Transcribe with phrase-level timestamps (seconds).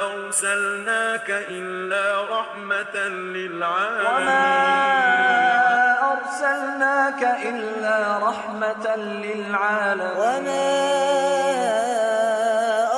[0.00, 4.28] أرسلناك إلا رحمة وما للعالمين
[6.12, 10.66] أرسلناك إلا رحمة للعالمين وما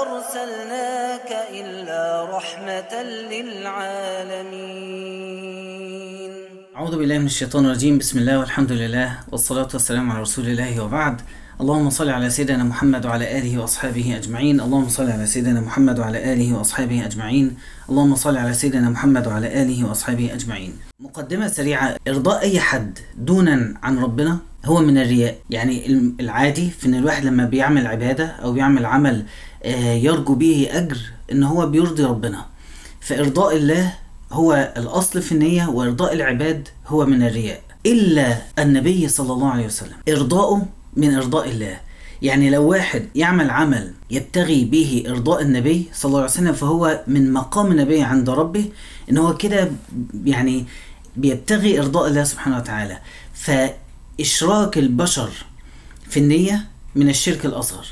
[0.03, 4.76] أرسلناك إلا رحمة للعالمين
[6.87, 7.99] أعوذ بالله من الشيطان الرجيم.
[7.99, 11.21] بسم الله والحمد لله والصلاة والسلام على رسول الله وبعد.
[11.61, 14.61] اللهم صل على سيدنا محمد وعلى آله وأصحابه أجمعين.
[14.61, 17.57] اللهم صل على سيدنا محمد وعلى آله وأصحابه أجمعين.
[17.91, 20.73] اللهم صل على سيدنا محمد وعلى آله وأصحابه أجمعين.
[21.01, 21.97] مقدمة سريعة.
[22.09, 25.39] إرضاء أي حد دونا عن ربنا هو من الرياء.
[25.51, 25.87] يعني
[26.21, 29.27] العادي في إن الواحد لما بيعمل عبادة أو بيعمل عمل
[29.65, 30.99] آه، يرجو به أجر
[31.33, 32.47] إن هو بيرضي ربنا.
[33.01, 39.51] فإرضاء الله هو الأصل في النية وإرضاء العباد هو من الرياء إلا النبي صلى الله
[39.51, 39.97] عليه وسلم.
[40.09, 41.81] إرضاؤه من إرضاء الله.
[42.23, 47.33] يعني لو واحد يعمل عمل يبتغي به إرضاء النبي صلى الله عليه وسلم فهو من
[47.33, 48.69] مقام النبي عند ربه
[49.11, 49.71] إن هو كده
[50.25, 50.65] يعني
[51.17, 52.99] بيبتغي إرضاء الله سبحانه وتعالى.
[53.35, 55.31] فإشراك البشر
[56.09, 57.87] في النية من الشرك الأصغر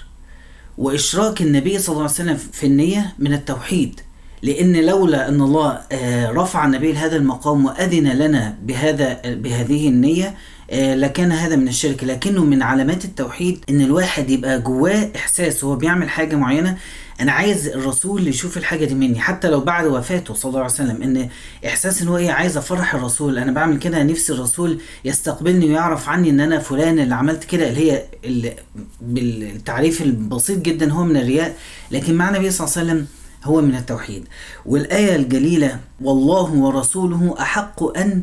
[0.78, 4.00] وإشراك النبي صلى الله عليه وسلم في النية من التوحيد.
[4.44, 10.34] لأن لولا أن الله آه، رفع النبي لهذا المقام وأذن لنا بهذا بهذه النية
[10.70, 12.04] آه، لكان هذا من الشرك.
[12.04, 16.76] لكنه من علامات التوحيد إن الواحد يبقى جواه إحساس وهو بيعمل حاجة معينة.
[17.20, 21.02] أنا عايز الرسول يشوف الحاجة دي مني حتى لو بعد وفاته صلى الله عليه وسلم
[21.02, 21.28] إن
[21.66, 23.38] إحساس إن هو إيه عايز أفرح الرسول.
[23.38, 27.92] أنا بعمل كده نفسي الرسول يستقبلني ويعرف عني إن أنا فلان اللي عملت كده اللي
[27.92, 28.52] هي اللي
[29.00, 31.56] بالتعريف البسيط جدا هو من الرياء.
[31.90, 33.06] لكن مع النبي صلى الله عليه وسلم
[33.44, 34.24] هو من التوحيد.
[34.66, 38.22] والآية الجليلة والله ورسوله أحق أن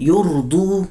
[0.00, 0.84] يرضوا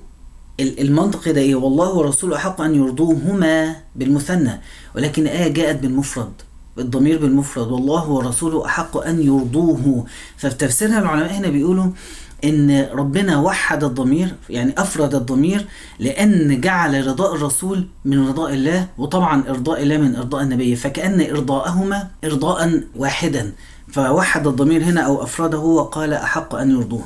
[0.59, 4.61] ال- المنطق ده إيه؟ والله ورسوله أحق أن يرضوهما بالمثنى
[4.95, 6.31] ولكن الايه جاءت بالمفرد
[6.77, 10.05] الضمير بالمفرد والله ورسوله أحق أن يرضوه
[10.37, 11.87] ففي تفسيرها العلماء هنا بيقولوا
[12.45, 15.65] إن ربنا وحد الضمير يعني أفرد الضمير
[15.99, 22.07] لأن جعل رضاء الرسول من رضاء الله وطبعا إرضاء الله من إرضاء النبي فكأن إرضاءهما
[22.23, 23.51] ارضاء واحدا
[23.91, 27.03] فوحد الضمير هنا أو أفرده وقال أحق أن يرضوه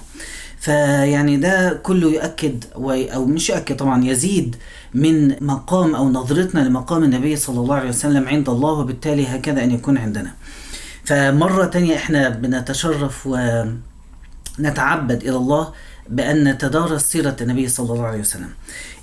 [0.59, 4.55] فيعني ده كله يؤكد و- أو مش يؤكد طبعا يزيد
[4.93, 9.71] من مقام أو نظرتنا لمقام النبي صلى الله عليه وسلم عند الله وبالتالي هكذا أن
[9.71, 10.31] يكون عندنا.
[11.03, 13.27] فمرة تانية إحنا بنتشرف
[14.59, 15.73] ونتعبد إلى الله
[16.09, 18.49] بأن نتدارس سيرة النبي صلى الله عليه وسلم.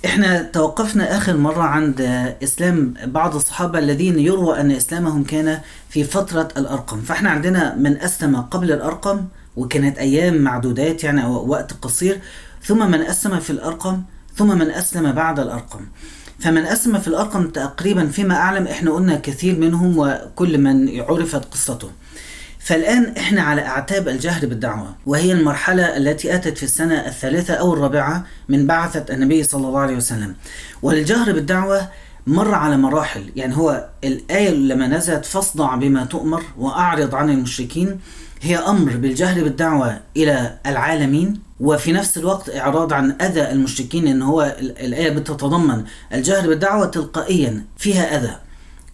[0.05, 2.01] إحنا توقفنا آخر مرة عند
[2.43, 5.59] إسلام بعض الصحابة الذين يروى أن إسلامهم كان
[5.89, 9.25] في فترة الأرقم، فإحنا عندنا من أسلم قبل الأرقم
[9.55, 12.19] وكانت أيام معدودات يعني أو وقت قصير
[12.63, 14.01] ثم من أسلم في الأرقم
[14.35, 15.81] ثم من أسلم بعد الأرقم.
[16.39, 21.89] فمن أسلم في الأرقم تقريبا فيما أعلم إحنا قلنا كثير منهم وكل من عرفت قصته.
[22.63, 28.25] فالآن إحنا على أعتاب الجهر بالدعوة وهي المرحلة التي أتت في السنة الثالثة أو الرابعة
[28.49, 30.35] من بعثة النبي صلى الله عليه وسلم.
[30.81, 31.89] والجهر بالدعوة
[32.27, 37.99] مر على مراحل يعني هو الآية لما نزلت فاصدع بما تؤمر وأعرض عن المشركين
[38.41, 44.55] هي أمر بالجهر بالدعوة إلى العالمين وفي نفس الوقت إعراض عن أذى المشركين إن هو
[44.59, 45.83] ال- الآية بتتضمن.
[46.13, 48.35] الجهر بالدعوة تلقائيا فيها أذى.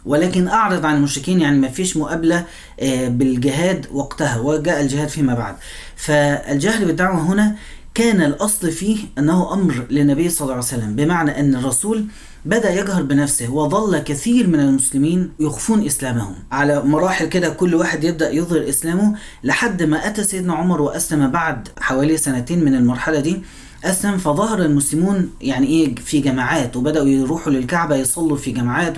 [0.05, 2.45] ولكن أعرض عن المشركين يعني ما فيش مقابلة
[2.79, 5.55] آه، بالجهاد وقتها وجاء الجهاد فيما بعد.
[5.95, 7.55] فالجهل بالدعوة هنا
[7.95, 12.05] كان الأصل فيه أنه أمر للنبي صلى الله عليه وسلم بمعنى أن الرسول
[12.45, 16.35] بدأ يجهر بنفسه وظل كثير من المسلمين يخفون إسلامهم.
[16.51, 21.67] على مراحل كده كل واحد يبدأ يظهر إسلامه لحد ما أتى سيدنا عمر وأسلم بعد
[21.79, 23.41] حوالي سنتين من المرحلة دي.
[23.83, 28.93] أسلم فظهر المسلمون يعني إيه في جماعات وبدأوا يروحوا للكعبة يصلوا في جماعات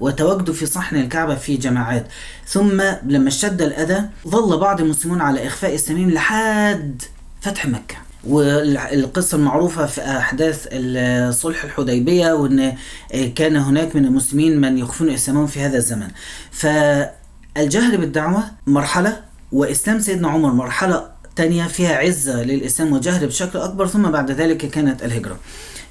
[0.00, 2.06] وتواجدوا في صحن الكعبة في جماعات.
[2.46, 7.02] ثم لما اشتد الأذى ظل بعض المسلمون على إخفاء إسلامهم لحد
[7.40, 7.96] فتح مكة.
[8.24, 10.68] والقصة المعروفة في أحداث
[11.40, 12.76] صلح الحديبية وأن
[13.34, 16.08] كان هناك من المسلمين من يخفون إسلامهم في هذا الزمن.
[16.50, 19.20] فالجهر بالدعوة مرحلة
[19.52, 25.02] وإسلام سيدنا عمر مرحلة تانية فيها عزة للإسلام وجهر بشكل أكبر ثم بعد ذلك كانت
[25.02, 25.38] الهجرة.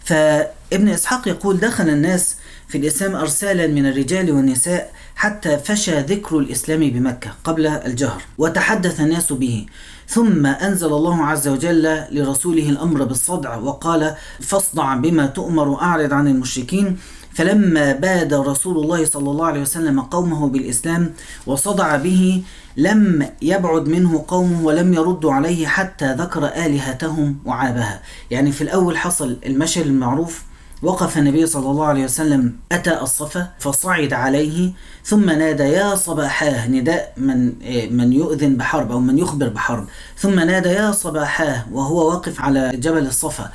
[0.04, 2.36] فابن إسحاق يقول دخل الناس
[2.68, 9.34] في الإسلام أرسالا من الرجال والنساء حتى فشى ذكر الإسلام بمكة قبل الجهر وتحدث الناس
[9.34, 9.66] به.
[10.08, 16.98] ثم أنزل الله عز وجل لرسوله الأمر بالصدع وقال فاصدع بما تؤمر وأعرض عن المشركين
[17.34, 21.14] فلما باد رسول الله صلى الله عليه وسلم قومه بالإسلام
[21.48, 22.44] وصدع به
[22.78, 28.02] لم يبعد منه قومه ولم يردوا عليه حتى ذكر آلهتهم وعابها.
[28.32, 30.44] يعني في الأول حصل المشهد المعروف
[30.84, 34.72] وقف النبي صلى الله عليه وسلم أتى الصفا فصعد عليه
[35.06, 37.54] ثم نادى يا صباحاه نداء من
[37.98, 39.88] من يؤذن بحرب أو من يخبر بحرب.
[40.18, 41.66] ثم نادى يا صباحاه.
[41.72, 43.52] وهو واقف على جبل الصفا.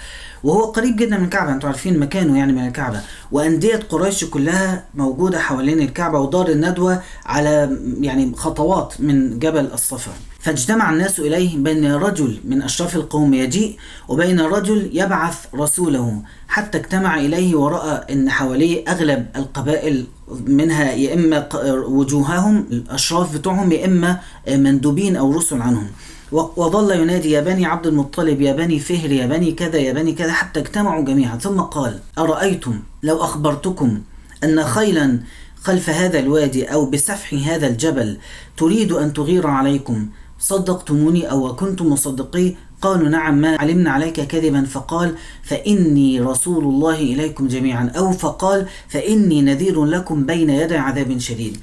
[0.46, 3.00] وهو قريب جدا من الكعبة أنتوا عارفين مكانه يعني من الكعبة.
[3.32, 10.12] وأندية قريش كلها موجودة حوالين الكعبة ودار الندوة على يعني خطوات من جبل الصفا.
[10.40, 13.76] فاجتمع الناس إليه بين رجل من أشراف القوم يجيء
[14.08, 16.22] وبين رجل يبعث رسوله.
[16.48, 20.06] حتى اجتمع إليه ورأى أن حواليه أغلب القبائل
[20.46, 25.87] منها يا إما ق- وجوههم الأشراف بتوعهم يا إما مندوبين أو رسل عنهم.
[26.32, 30.32] وظل ينادي يا بني عبد المطلب يا بني فهر يا بني كذا يا بني كذا
[30.32, 31.37] حتى اجتمعوا جميعا.
[31.37, 34.00] ثم قال أرأيتم لو أخبرتكم
[34.44, 35.20] أن خيلا
[35.62, 38.19] خلف هذا الوادي أو بسفح هذا الجبل
[38.56, 40.08] تريد أن تغير عليكم؟
[40.38, 44.64] صدقتموني أو كنتم مصدقي قالوا نعم ما علمنا عليك كذبا.
[44.64, 47.93] فقال فإني رسول الله إليكم جميعا.
[47.99, 51.58] أو فقال فإني نذير لكم بين يدي عذاب شديد.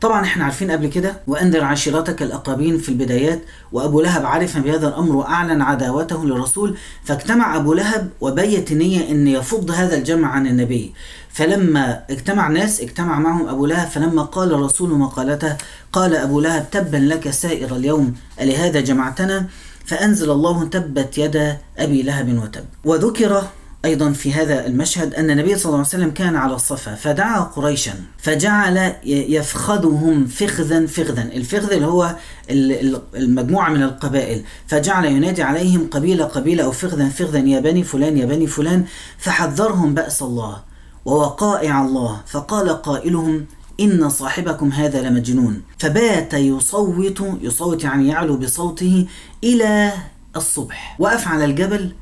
[0.00, 3.40] طبعا إحنا عارفين قبل كده وأنذر عشيرتك الأقربين في البدايات
[3.72, 9.70] وأبو لهب عرف بهذا الأمر وأعلن عداوته للرسول فاجتمع أبو لهب وبيت نية إن يفض
[9.70, 10.94] هذا الجمع عن النبي.
[11.32, 15.56] فلما اجتمع ناس اجتمع معهم أبو لهب فلما قال الرسول مقالته
[15.92, 19.46] قال أبو لهب تبا لك سائر اليوم ألهذا جمعتنا؟
[19.86, 22.64] فأنزل الله تبت يدا أبي لهب وتب.
[22.84, 23.42] وذكر
[23.84, 27.94] أيضا في هذا المشهد أن النبي صلى الله عليه وسلم كان على الصفا فدعا قريشا
[28.18, 31.22] فجعل يفخذهم فخذا فخذا.
[31.22, 32.16] الفخذ اللي هو
[32.50, 34.44] ال- ال- المجموعة من القبائل.
[34.66, 38.84] فجعل ينادي عليهم قبيلة قبيلة أو فخذا فخذا يا بني فلان يا بني فلان.
[39.18, 40.62] فحذرهم بأس الله
[41.04, 42.20] ووقائع الله.
[42.26, 43.46] فقال قائلهم
[43.80, 45.62] إن صاحبكم هذا لمجنون.
[45.78, 49.06] فبات يصوت يصوت يعني يعلو بصوته
[49.44, 49.92] إلى
[50.36, 50.96] الصبح.
[50.98, 51.92] وقف على الجبل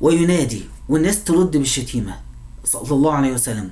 [0.00, 2.14] وينادي والناس ترد بالشتيمة
[2.64, 3.70] صلى الله عليه وسلم.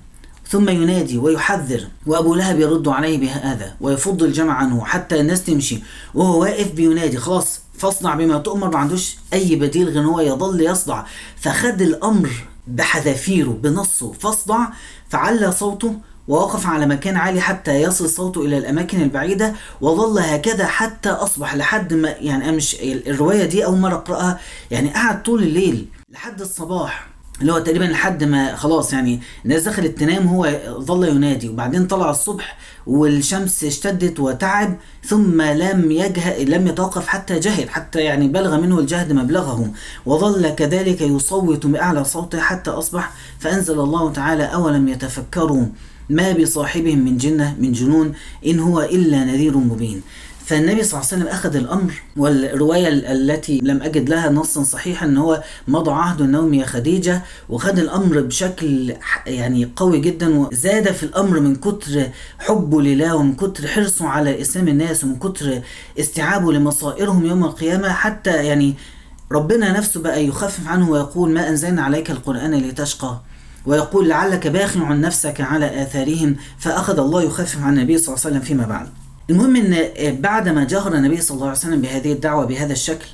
[0.49, 5.79] ثم ينادي ويحذر وأبو لهب يرد عليه بهذا ويفض الجمع عنه حتى الناس تمشي.
[6.15, 11.05] وهو واقف بينادي خلاص فاصنع بما تؤمر ما عندوش أي بديل غير هو يظل يصدع
[11.37, 12.31] فخد الأمر
[12.67, 14.67] بحذافيره بنصه فاصدع
[15.09, 15.95] فعلى صوته
[16.29, 21.95] ووقف على مكان عالي حتى يصل صوته إلى الأماكن البعيدة وظل هكذا حتى أصبح لحد
[21.95, 24.41] ما يعني أنا مش الرواية دي أول مرة أقرأها
[24.71, 27.09] يعني قعد طول الليل لحد الصباح
[27.41, 31.49] اللي هو تقريبا لحد ما خلاص يعني الناس دخلت تنام هو ظل ينادي.
[31.49, 38.29] وبعدين طلع الصبح والشمس اشتدت وتعب ثم لم يجه لم يتوقف حتى جهد حتى يعني
[38.29, 39.73] بلغ منه الجهد مبلغه.
[40.07, 45.67] وظل كذلك يصوت بأعلى صوته حتى أصبح فأنزل الله تعالى أولم يتفكروا
[46.11, 48.13] ما بصاحبهم من جنة من جنون
[48.47, 50.03] إن هو إلا نذير مبين.
[50.47, 55.07] فالنبي صلى الله عليه وسلم أخذ الأمر والرواية ال- التي لم أجد لها نصا صحيحا
[55.07, 58.95] أن هو مضى عهد النوم يا خديجة وخد الأمر بشكل
[59.27, 64.69] يعني قوي جدا وزاد في الأمر من كتر حبه لله ومن كتر حرصه على إسلام
[64.69, 65.61] الناس ومن كتر
[66.01, 68.75] استيعابه لمصائرهم يوم القيامة حتى يعني
[69.33, 73.21] ربنا نفسه بقى يخفف عنه ويقول ما أنزلنا عليك القرآن لتشقى
[73.67, 78.41] ويقول لعلك باخع نفسك على آثارهم فأخذ الله يخفف عن النبي صلى الله عليه وسلم
[78.49, 78.89] فيما بعد.
[79.31, 79.77] المهم إن
[80.21, 83.07] بعدما جهر النبي صلى الله عليه وسلم بهذه الدعوة بهذا الشكل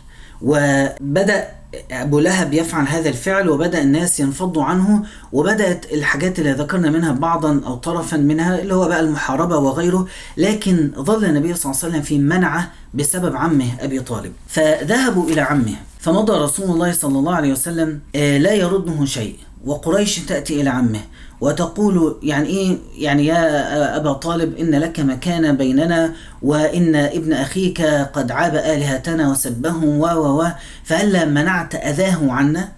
[0.42, 1.48] وبدأ
[1.90, 7.60] أبو لهب يفعل هذا الفعل وبدأ الناس ينفضوا عنه وبدأت الحاجات اللي ذكرنا منها بعضا
[7.66, 10.06] أو طرفا منها اللي هو بقى المحاربة وغيره
[10.36, 14.32] لكن ظل النبي صلى الله عليه وسلم في منعه بسبب عمه أبي طالب.
[14.48, 20.18] فذهبوا إلى عمه فمضى رسول الله صلى الله عليه وسلم آه، لا يرده شيء وقريش
[20.18, 21.00] تأتي إلى عمه.
[21.42, 27.82] وتقول يعني إيه؟ يعني يا أبا طالب إن لك مكان بيننا وإن ابن أخيك
[28.12, 30.46] قد عاب آلهتنا وسبهم و و و.
[30.84, 32.68] فهلا منعت أذاه عنا؟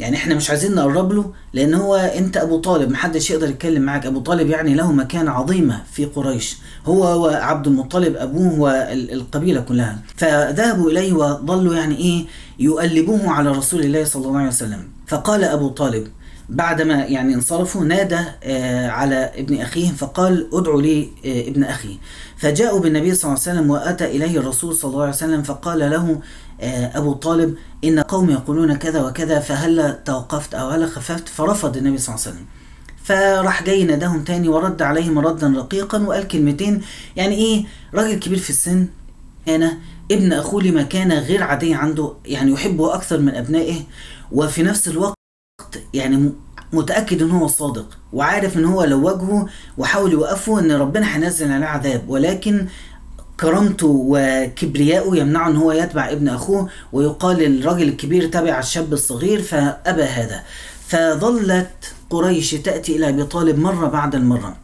[0.00, 4.06] يعني إحنا مش عايزين نقرب له لأن هو أنت أبو طالب محدش يقدر يتكلم معاك.
[4.06, 6.56] أبو طالب يعني له مكانة عظيمة في قريش.
[6.86, 9.98] هو وعبد المطلب أبوه والقبيله كلها.
[10.16, 12.24] فذهبوا إليه وظلوا يعني إيه؟
[12.58, 14.88] يؤلبوه على رسول الله صلى الله عليه وسلم.
[15.06, 16.06] فقال أبو طالب
[16.48, 21.98] بعدما يعني انصرفوا نادى آه، على ابن أخيه فقال ادعوا لي آه، ابن أخي.
[22.36, 26.20] فجاءوا بالنبي صلى الله عليه وسلم وأتى إليه الرسول صلى الله عليه وسلم فقال له
[26.60, 31.98] آه، أبو طالب إن قوم يقولون كذا وكذا فهل توقفت أو هل خففت؟ فرفض النبي
[31.98, 32.46] صلى الله عليه وسلم.
[33.04, 36.82] فراح جاي ناداهم تاني ورد عليهم ردا رقيقا وقال كلمتين.
[37.16, 38.86] يعني إيه؟ راجل كبير في السن
[39.48, 39.78] هنا
[40.10, 43.76] ابن أخوه لمكانه غير عاديه عنده يعني يحبه أكثر من أبنائه
[44.32, 45.15] وفي نفس الوقت
[45.94, 46.34] يعني م-
[46.72, 49.46] متأكد إن هو الصادق وعارف إن هو لو واجهه
[49.78, 52.08] وحاول يوقفه إن ربنا هينزل عليه عذاب.
[52.08, 52.66] ولكن
[53.40, 60.02] كرامته وكبرياءه يمنعه إن هو يتبع ابن أخوه ويقال الراجل الكبير تبع الشاب الصغير فأبى
[60.02, 60.42] هذا.
[60.88, 64.56] فظلت قريش تأتي إلى أبي طالب مرة بعد المرة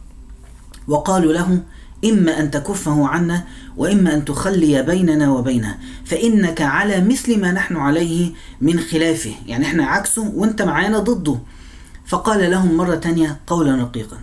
[0.87, 1.59] وقالوا له
[2.05, 3.43] إما أن تكفه عنا
[3.77, 8.31] وإما أن تخلي بيننا وبينه فإنك على مثل ما نحن عليه
[8.61, 11.39] من خلافه يعني إحنا عكسه وإنت معانا ضده.
[12.05, 14.17] فقال لهم مرة تانية قولا رقيقا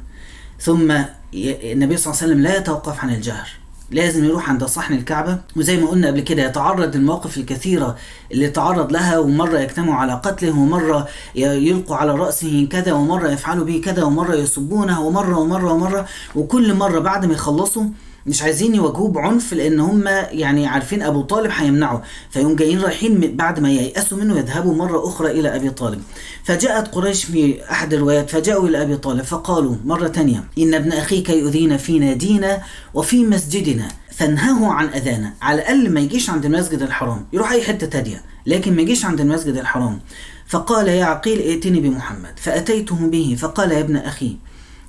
[0.61, 0.91] ثم
[1.35, 3.60] النبي صلى الله عليه وسلم لا يتوقف عن الجهر.
[3.91, 5.39] لازم يروح عند صحن الكعبة.
[5.57, 7.97] وزي ما قلنا قبل كده يتعرض للمواقف الكثيرة
[8.33, 13.83] اللي تعرض لها ومرة يجتمعوا على قتله ومرة يلقوا على رأسه كذا ومرة يفعلوا به
[13.85, 16.07] كذا ومرة يسبونه ومرة ومرة ومرة.
[16.35, 17.85] وكل مرة بعد ما يخلصوا
[18.27, 22.03] مش عايزين يواجهوه بعنف لأن هم يعني عارفين أبو طالب هيمنعه.
[22.31, 26.03] فيقوم جايين رايحين بعد ما ييأسوا منه يذهبوا مرة أخرى إلى أبي طالب.
[26.45, 31.29] فجاءت قريش في أحد الروايات فجاءوا إلى أبي طالب فقالوا مرة تانية إن ابن أخيك
[31.29, 32.63] يؤذينا في نادينا
[32.95, 33.89] وفي مسجدنا.
[34.17, 38.77] فانهه عن أذانا على الأقل ما يجيش عند المسجد الحرام يروح أي حتة تانية لكن
[38.77, 40.01] ما يجيش عند المسجد الحرام.
[40.47, 44.37] فقال يا عقيل ائتني بمحمد فأتيته به فقال يا ابن أخي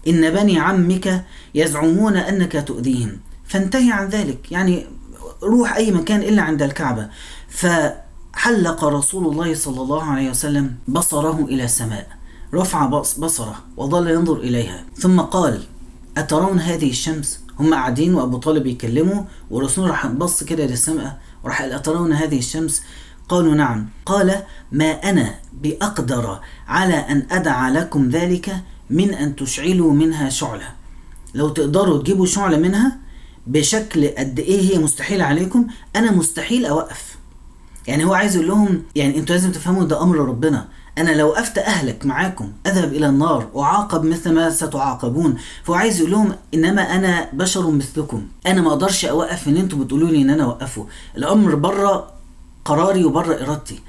[0.08, 3.18] إن بني عمك يزعمون أنك تؤذيهم.
[3.46, 4.52] فانتهي عن ذلك.
[4.52, 4.86] يعني
[5.44, 7.10] روح أي مكان إلا عند الكعبة.
[7.50, 12.08] فحلق رسول الله صلى الله عليه وسلم بصره إلى السماء.
[12.54, 14.84] رفع بص- بصره وظل ينظر إليها.
[14.96, 15.64] ثم قال
[16.18, 21.72] أترون هذه الشمس؟ هم قاعدين وأبو طالب يكلمه والرسول راح بص كده للسماء وراح قال
[21.72, 22.84] أترون هذه الشمس؟
[23.30, 23.90] قالوا نعم.
[24.06, 28.56] قال ما أنا بأقدر على أن أدع لكم ذلك
[28.92, 30.68] من أن تشعلوا منها شعلة.
[31.34, 32.98] لو تقدروا تجيبوا شعلة منها
[33.48, 37.18] بشكل قد إيه هي مستحيل عليكم أنا مستحيل أوقف.
[37.88, 40.68] يعني هو عايز يقول لهم يعني أنتوا لازم تفهموا ده أمر ربنا.
[40.98, 45.38] أنا لو وقفت أهلك معاكم أذهب إلى النار أعاقب مثل ما ستعاقبون.
[45.64, 48.28] فهو عايز يقول لهم إنما أنا بشر مثلكم.
[48.48, 50.88] أنا ما أقدرش أوقف ان أنتوا بتقولوا لي إن أنا أوقفه.
[51.18, 52.12] الأمر بره
[52.66, 53.80] قراري وبره إرادتي.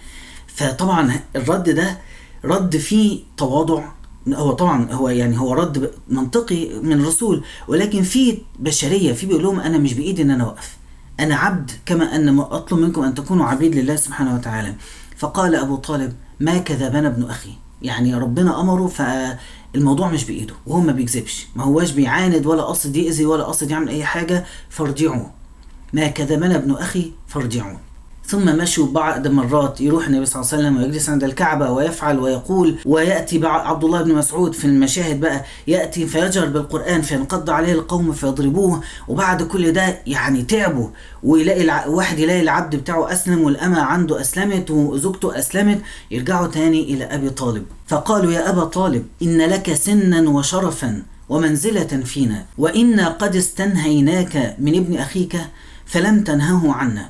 [0.47, 1.99] فطبعا الرد ده
[2.45, 3.85] رد فيه تواضع
[4.29, 9.61] هو طبعا هو يعني هو رد منطقي من الرسول ولكن فيه بشرية فيه بيقول لهم
[9.61, 10.77] أنا مش بإيدي إن أنا أوقف.
[11.21, 14.75] أنا عبد كما أن ما أطلب منكم أن تكونوا عبيد لله سبحانه وتعالى.
[15.17, 17.53] فقال أبو طالب ما كذبنا ابن أخي.
[17.83, 21.47] يعني ربنا أمره فالموضوع مش بإيده وهو ما بيكذبش.
[21.57, 25.27] ما هواش بيعاند ولا قصد يأذي ولا قصد يعمل أي حاجة فارجعوا.
[25.93, 27.79] ما كذبنا ابن أخي فارجعوا.
[28.27, 32.77] ثم مشوا بعد مرات يروح النبي صلى الله عليه وسلم ويجلس عند الكعبة ويفعل ويقول
[32.87, 38.81] ويأتي عبد الله بن مسعود في المشاهد بقى يأتي فيجهر بالقرآن فينقض عليه القوم فيضربوه
[39.09, 40.89] وبعد كل ده يعني تعبوا
[41.23, 41.91] ويلاقي.
[41.91, 47.65] واحد يلاقي العبد بتاعه أسلم والأمة عنده أسلمت وزوجته أسلمت يرجعوا تاني إلى أبي طالب
[47.87, 54.97] فقالوا يا أبا طالب إن لك سنا وشرفا ومنزلة فينا وإنا قد استنهيناك من ابن
[54.97, 55.37] أخيك
[55.87, 57.09] فلم تنهه عنا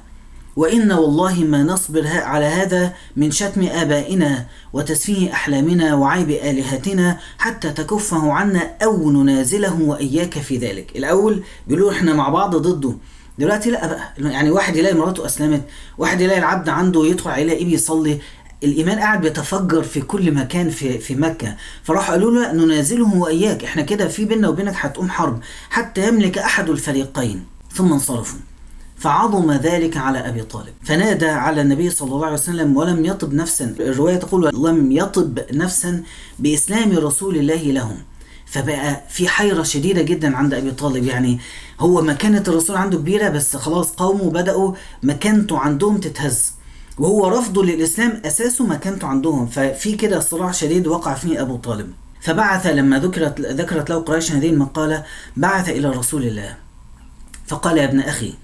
[0.57, 8.33] وإن والله ما نصبر على هذا من شتم آبائنا وتسفيه أحلامنا وعيب آلهتنا حتى تكفه
[8.33, 10.97] عنا أو ننازله وإياك في ذلك.
[10.97, 12.95] الأول بيقولوا إحنا مع بعض ضده.
[13.39, 14.13] دلوقتي لا بقى.
[14.19, 15.63] يعني واحد يلاقي مراته أسلمت
[15.99, 18.19] واحد يلاقي العبد عنده يدخل يلاقيه بيصلي.
[18.65, 21.57] الإيمان قاعد بيتفجر في كل مكان في في مكة.
[21.83, 23.65] فراح قالوا له ننازله وإياك.
[23.65, 25.41] إحنا كده في بيننا وبينك هتقوم حرب.
[25.71, 27.45] حتى يملك أحد الفريقين.
[27.75, 28.39] ثم انصرفوا.
[29.03, 30.75] فعظم ذلك على أبي طالب.
[30.83, 33.75] فنادى على النبي صلى الله عليه وسلم ولم يطب نفسا.
[33.81, 36.03] الرواية تقول لم يطب نفسا
[36.39, 37.97] بإسلام رسول الله لهم.
[38.47, 41.05] فبقى في حيرة شديدة جدا عند أبي طالب.
[41.05, 41.41] يعني
[41.81, 46.53] هو مكانة الرسول عنده كبيرة بس خلاص قومه بدأوا مكانته عندهم تتهز.
[46.99, 49.47] وهو رفضه للإسلام أساسه مكانته عندهم.
[49.47, 51.93] ففي كده صراع شديد وقع فيه أبو طالب.
[52.21, 55.05] فبعث لما ذكرت ذكرت له قريش هذه المقالة
[55.37, 56.57] بعث إلى رسول الله.
[57.47, 58.35] فقال يا ابن أخي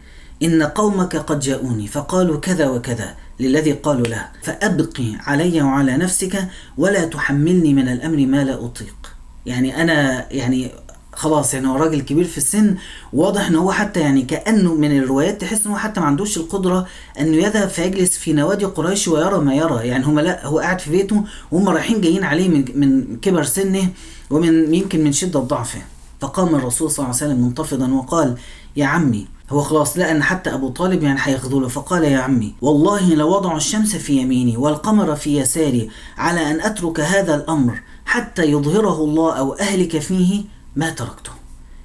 [0.43, 7.05] إن قومك قد جاءوني فقالوا كذا وكذا للذي قالوا له فأبقي علي وعلى نفسك ولا
[7.05, 9.15] تحملني من الأمر ما لا أطيق.
[9.47, 10.71] يعني أنا يعني
[11.13, 12.77] خلاص يعني هو راجل كبير في السن
[13.13, 16.87] واضح إن هو حتى يعني كأنه من الروايات تحس إن هو حتى ما عندوش القدرة
[17.21, 19.89] انه يذهب فيجلس في نوادي قريش ويرى ما يرى.
[19.89, 23.89] يعني هم لا هو قاعد في بيته وهم رايحين جايين عليه من من كبر سنه
[24.31, 25.81] ومن يمكن من شدة ضعفه.
[26.21, 28.37] فقام الرسول صلى الله عليه وسلم منتفضا وقال
[28.77, 33.15] يا عمي هو خلاص لقى أن حتى أبو طالب يعني هيخذله فقال يا عمي والله
[33.15, 39.39] لوضع الشمس في يميني والقمر في يساري على أن أترك هذا الأمر حتى يظهره الله
[39.39, 40.45] أو أهلك فيه
[40.77, 41.31] ما تركته.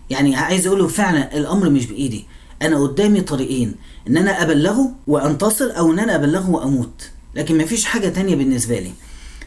[0.10, 2.26] يعني عايز أقول له فعلا الأمر مش بإيدي.
[2.62, 3.76] أنا قدامي طريقين
[4.08, 7.10] إن أنا أبلغه وانتصر أو إن أنا أبلغه وأموت.
[7.36, 8.92] لكن ما فيش حاجة تانية بالنسبة لي.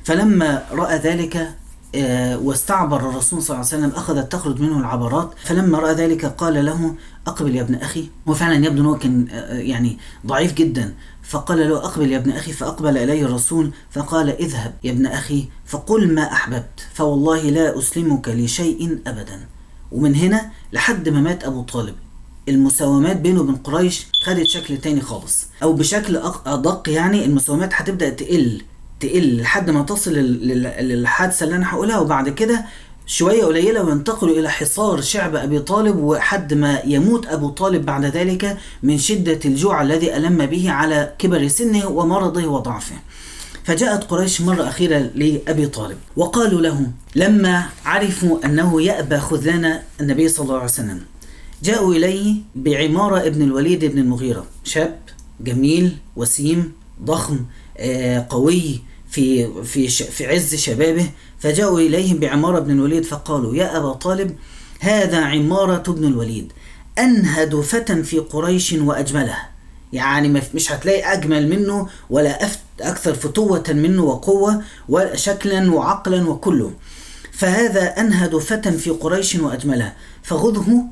[0.04, 1.54] فلما رأى ذلك
[1.94, 6.64] آه، واستعبر الرسول صلى الله عليه وسلم أخذت تخرج منه العبرات فلما رأى ذلك قال
[6.64, 6.94] له
[7.26, 8.08] أقبل يا ابن أخي.
[8.26, 10.94] وفعلا يبدو أنه كان آه، يعني ضعيف جدا.
[11.22, 16.14] فقال له أقبل يا ابن أخي فأقبل إليه الرسول فقال اذهب يا ابن أخي فقل
[16.14, 19.40] ما أحببت فوالله لا أسلمك لشيء أبدا.
[19.92, 21.94] ومن هنا لحد ما مات أبو طالب.
[22.48, 25.46] المساومات بينه وبين قريش خدت شكل تاني خالص.
[25.62, 26.16] أو بشكل
[26.46, 28.62] أدق يعني المساومات هتبدأ تقل
[29.00, 31.98] تقل لحد ما تصل لل- لل- للحادثة اللي أنا هقولها.
[31.98, 32.64] وبعد كده
[33.06, 38.58] شوية قليلة وينتقلوا إلى حصار شعب أبي طالب وحد ما يموت أبو طالب بعد ذلك
[38.82, 42.96] من شدة الجوع الذي ألم به على كبر سنه ومرضه وضعفه.
[43.64, 50.44] فجاءت قريش مرة أخيرة لأبي طالب وقالوا له لما عرفوا أنه يأبى خذلان النبي صلى
[50.44, 51.00] الله عليه وسلم
[51.62, 54.98] جاءوا إليه بعمارة ابن الوليد بن المغيرة شاب
[55.40, 56.72] جميل وسيم
[57.02, 57.40] ضخم
[57.78, 58.80] آه، قوي
[59.16, 64.36] في في في عز شبابه فجاءوا إليه بعمارة بن الوليد فقالوا يا أبا طالب
[64.80, 66.52] هذا عمارة بن الوليد
[66.98, 69.48] أنهد فتى في قريش وأجملها
[69.92, 76.72] يعني مش هتلاقي أجمل منه ولا أفت أكثر فتوة منه وقوة وشكلا وعقلا وكله.
[77.32, 80.84] فهذا أنهد فتى في قريش وأجملها فخذه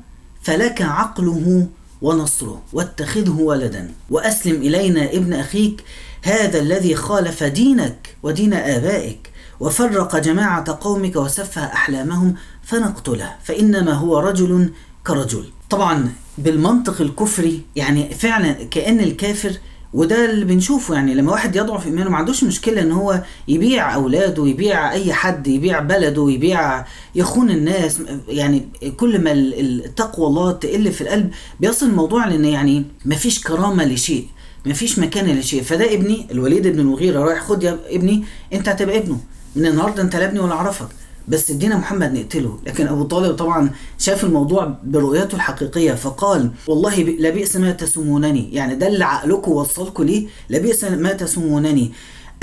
[0.43, 1.67] فلك عقله
[2.01, 5.83] ونصره واتخذه ولدا وأسلم إلينا ابن أخيك
[6.25, 9.29] هذا الذي خالف دينك ودين آبائك
[9.59, 14.69] وفرق جماعة قومك وسفه أحلامهم فنقتله فإنما هو رجل
[15.07, 15.45] كرجل.
[15.69, 19.51] طبعا بالمنطق الكفري يعني فعلا كأن الكافر
[19.93, 24.47] وده اللي بنشوفه يعني لما واحد يضعف إيمانه ما عندوش مشكلة إن هو يبيع أولاده
[24.47, 28.01] يبيع أي حد يبيع بلده يبيع يخون الناس.
[28.27, 28.67] يعني
[28.97, 33.85] كل ما ال- ال- تقوى الله تقل في القلب بيصل الموضوع لأن يعني مفيش كرامة
[33.85, 34.27] لشيء.
[34.65, 39.19] مفيش مكان لشيء فده ابني الوليد بن المغيرة رايح خد يا ابني انت هتبقى ابنه.
[39.55, 40.87] من النهارده انت لا ابني ولا اعرفك.
[41.27, 42.59] بس ادينا محمد نقتله.
[42.67, 43.69] لكن أبو طالب طبعا
[43.99, 50.27] شاف الموضوع برؤيته الحقيقية فقال والله لبئس ما تسمونني يعني ده اللي عقلكم وصلكم ليه؟
[50.49, 51.91] لبئس ما تسمونني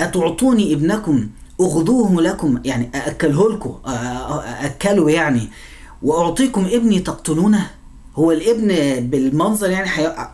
[0.00, 1.28] أتعطوني ابنكم؟
[1.60, 5.48] اغدوه لكم؟ يعني أأكله لكم؟ أأكله يعني.
[6.02, 7.70] وأعطيكم ابني تقتلونه؟
[8.16, 8.68] هو الابن
[9.10, 9.88] بالمنظر يعني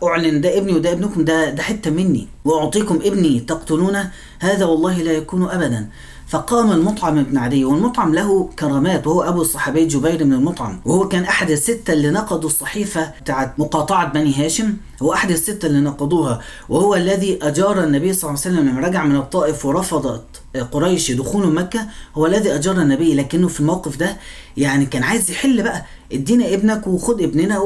[0.04, 2.28] أعلن ده ابني وده ابنكم ده ده حتة مني.
[2.44, 5.88] وأعطيكم ابني تقتلونه هذا والله لا يكون ابدا.
[6.28, 10.80] فقام المطعم بن عدي والمطعم له كرامات وهو أبو الصحابي جبير بن المطعم.
[10.84, 14.76] وهو كان أحد الستة اللي نقضوا الصحيفة بتاعت مقاطعة بني هاشم.
[15.02, 16.40] هو أحد الستة اللي نقضوها.
[16.68, 20.24] وهو الذي أجار النبي صلى الله عليه وسلم لما رجع من الطائف ورفضت
[20.72, 21.86] قريش دخول مكة.
[22.16, 24.16] هو الذي أجار النبي لكنه في الموقف ده
[24.56, 25.84] يعني كان عايز يحل بقى.
[26.12, 27.58] ادينا ابنك وخد ابننا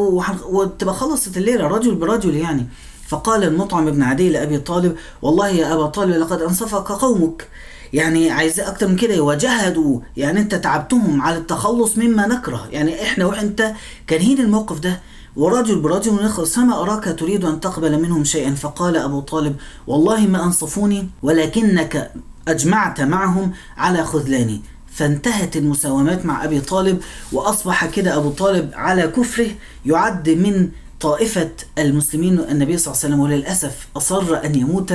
[0.51, 2.67] وتبقى خلصت الليلة رجل برجل يعني.
[3.09, 7.49] فقال المطعم بن عدي لأبي طالب والله يا أبا طالب لقد أنصفك قومك.
[7.93, 12.69] يعني عايز أكتر من كده وجهدوا يعني أنت تعبتهم على التخلص مما نكره.
[12.71, 13.73] يعني إحنا وأنت
[14.07, 15.01] كارهين الموقف ده.
[15.37, 20.45] ورجل برجل نخلص فما أراك تريد أن تقبل منهم شيئا؟ فقال أبو طالب والله ما
[20.45, 22.13] أنصفوني ولكنك
[22.49, 24.61] أجمعت معهم على خذلاني.
[24.93, 27.01] فانتهت المساومات مع أبي طالب
[27.33, 29.49] وأصبح كده أبو طالب على كفره
[29.87, 30.69] يعد من
[31.01, 32.39] طائفة المسلمين.
[32.41, 34.95] النبي صلى الله عليه وسلم وللأسف أصر أن يموت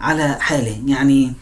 [0.00, 0.82] على حاله.
[0.86, 1.32] يعني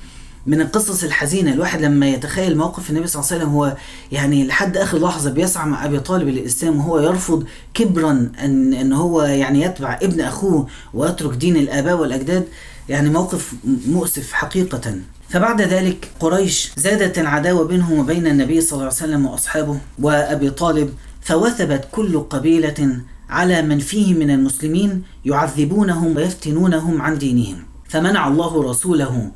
[0.47, 1.53] من القصص الحزينة.
[1.53, 3.77] الواحد لما يتخيل موقف النبي صلى الله عليه وسلم هو
[4.13, 9.23] يعني لحد آخر لحظة بيسعى مع أبي طالب للإسلام وهو يرفض كبرا أن, أن هو
[9.23, 12.49] يعني يتبع ابن أخوه ويترك دين الآباء والأجداد.
[12.89, 13.53] يعني موقف
[13.87, 14.95] مؤسف حقيقة.
[15.29, 20.95] فبعد ذلك قريش زادت العداوة بينهم وبين النبي صلى الله عليه وسلم وأصحابه وأبي طالب
[21.21, 23.01] فوثبت كل قبيلة
[23.31, 27.65] على من فيه من المسلمين يعذبونهم ويفتنونهم عن دينهم.
[27.89, 29.31] فمنع الله رسوله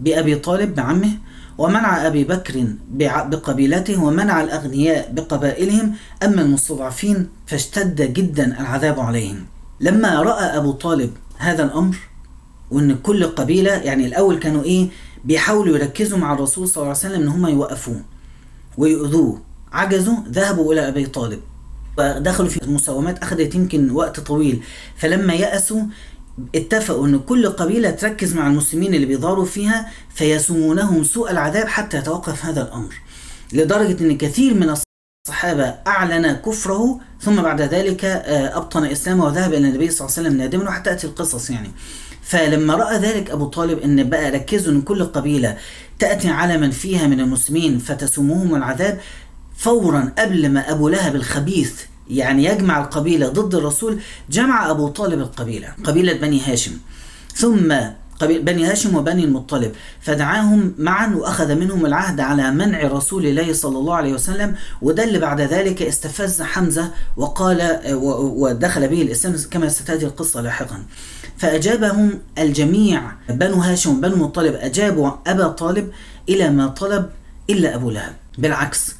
[0.00, 1.10] بأبي طالب بعمه
[1.58, 9.46] ومنع أبي بكر بقبيلته ومنع الأغنياء بقبائلهم أما المستضعفين فاشتد جدا العذاب عليهم.
[9.80, 11.96] لما رأى أبو طالب هذا الأمر
[12.70, 14.88] وإن كل قبيلة يعني الأول كانوا إيه
[15.24, 18.00] بيحاولوا يركزوا مع الرسول صلى الله عليه وسلم إن هم يوقفوه
[18.78, 19.40] ويؤذوه
[19.72, 21.40] عجزوا ذهبوا إلى أبي طالب.
[21.96, 24.62] فدخلوا في مساومات أخذت يمكن وقت طويل.
[24.96, 25.82] فلما يأسوا
[26.54, 32.44] اتفقوا إن كل قبيلة تركز مع المسلمين اللي بيظهروا فيها فيسومونهم سوء العذاب حتى يتوقف
[32.44, 32.94] هذا الأمر
[33.52, 34.74] لدرجة إن كثير من
[35.28, 40.28] الصحابة أعلن كفره ثم بعد ذلك آه، أبطن إسلامه وذهب إلى النبي صلى الله عليه
[40.28, 41.70] وسلم نادما وحتى تأتي القصص يعني.
[42.22, 45.56] فلما رأى ذلك أبو طالب إن بقى ركزوا إن كل قبيلة
[45.98, 49.00] تأتي على من فيها من المسلمين فتسومهم العذاب
[49.56, 51.72] فورا قبل ما أبو لهب الخبيث
[52.10, 56.72] يعني يجمع القبيلة ضد الرسول جمع أبو طالب القبيلة قبيلة بني هاشم
[57.34, 57.74] ثم
[58.20, 63.78] قبيل بني هاشم وبني المطلب فدعاهم معا وأخذ منهم العهد على منع رسول الله صلى
[63.78, 67.80] الله عليه وسلم وده اللي بعد ذلك استفز حمزة وقال
[68.12, 70.82] ودخل به الإسلام كما ستأتي القصة لاحقا.
[71.38, 75.90] فأجابهم الجميع بنو هاشم وبنو المطلب أجابوا أبا طالب
[76.28, 77.10] إلى ما طلب
[77.50, 78.94] إلا أبو لهب بالعكس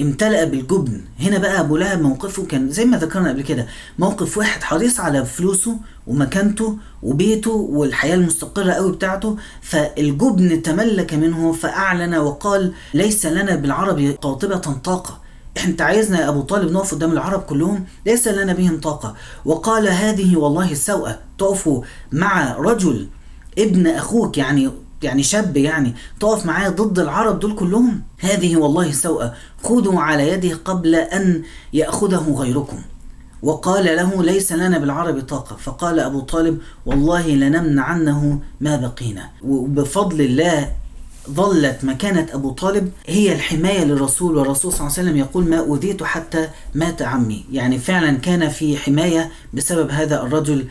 [0.00, 1.00] امتلأ بالجبن.
[1.20, 3.66] هنا بقى أبو لهب موقفه كان زي ما ذكرنا قبل كده
[3.98, 12.14] موقف واحد حريص على فلوسه ومكانته وبيته والحياة المستقرة قوي بتاعته فالجبن تملك منه فأعلن
[12.14, 15.20] وقال ليس لنا بالعرب قاطبه طاقة.
[15.64, 19.14] انت عايزنا يا أبو طالب نقف قدام العرب كلهم؟ ليس لنا بهم طاقة.
[19.44, 21.82] وقال هذه والله السوءه تقفوا
[22.12, 23.08] مع رجل
[23.58, 24.70] ابن أخوك يعني
[25.06, 29.34] يعني شاب يعني تقف معاه ضد العرب دول كلهم؟ هذه والله سوءة.
[29.64, 31.42] خذوا على يده قبل أن
[31.72, 32.78] يأخذه غيركم.
[33.42, 35.56] وقال له ليس لنا بالعرب طاقة.
[35.56, 39.30] فقال أبو طالب والله لنمنعنه ما بقينا.
[39.42, 40.72] وبفضل الله
[41.30, 44.36] ظلت مكانة أبو طالب هي الحماية للرسول.
[44.36, 47.44] والرسول صلى الله عليه وسلم يقول ما أوذيت حتى مات عمي.
[47.52, 50.64] يعني فعلا كان في حماية بسبب هذا الرجل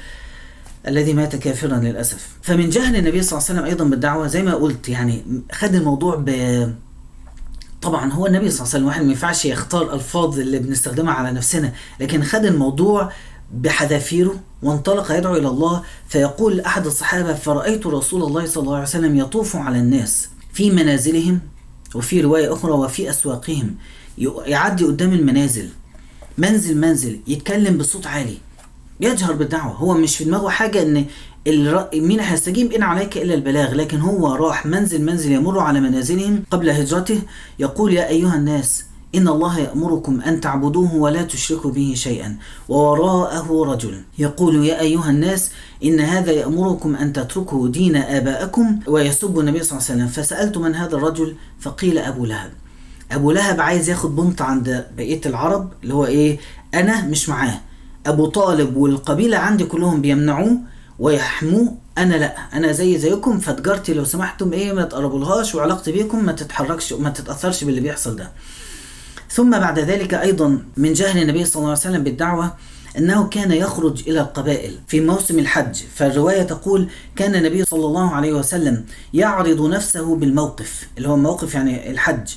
[0.88, 2.28] الذي مات كافرا للأسف.
[2.42, 6.16] فمن جهل النبي صلى الله عليه وسلم أيضا بالدعوة زي ما قلت يعني خد الموضوع
[6.16, 6.30] ب
[7.82, 11.32] طبعا هو النبي صلى الله عليه وسلم واحد ما ينفعش يختار ألفاظ اللي بنستخدمها على
[11.32, 13.12] نفسنا لكن خد الموضوع
[13.54, 15.84] بحذافيره وانطلق يدعو إلى الله.
[16.08, 21.40] فيقول أحد الصحابة فرأيت رسول الله صلى الله عليه وسلم يطوف على الناس في منازلهم
[21.96, 23.76] وفي رواية أخرى وفي أسواقهم
[24.46, 25.70] يعدي قدام المنازل
[26.38, 28.38] منزل منزل يتكلم بصوت عالي.
[29.00, 29.74] يجهر بالدعوة.
[29.74, 31.06] هو مش في دماغه حاجة إن
[31.48, 31.90] الر...
[31.94, 36.70] مين هيستجيب إن عليك إلا البلاغ لكن هو راح منزل منزل يمر على منازلهم قبل
[36.70, 37.22] هجرته
[37.60, 42.38] يقول يا أيها الناس إن الله يأمركم أن تعبدوه ولا تشركوا به شيئا
[42.70, 44.02] ووراءه رجل.
[44.18, 45.52] يقول يا أيها الناس
[45.84, 50.24] إن هذا يأمركم أن تتركوا دين آبائكم ويسب النبي صلى الله عليه وسلم.
[50.24, 52.52] فسألت من هذا الرجل فقيل أبو لهب.
[53.12, 56.40] أبو لهب عايز ياخد بنط عند بقية العرب اللي هو إيه
[56.74, 57.62] أنا مش معاه.
[58.06, 60.58] أبو طالب والقبيلة عندي كلهم بيمنعوه
[61.00, 61.78] ويحموه.
[61.98, 66.92] أنا لا أنا زي زيكم فتجارتي لو سمحتم إيه ما تقربولهاش وعلاقتي بيكم ما تتحركش
[66.92, 68.32] وما تتأثرش باللي بيحصل ده.
[69.32, 72.54] ثم بعد ذلك أيضا من جهل النبي صلى الله عليه وسلم بالدعوة
[72.98, 75.76] أنه كان يخرج إلى القبائل في موسم الحج.
[75.96, 81.92] فالرواية تقول كان النبي صلى الله عليه وسلم يعرض نفسه بالموقف اللي هو موقف يعني
[81.92, 82.30] الحج.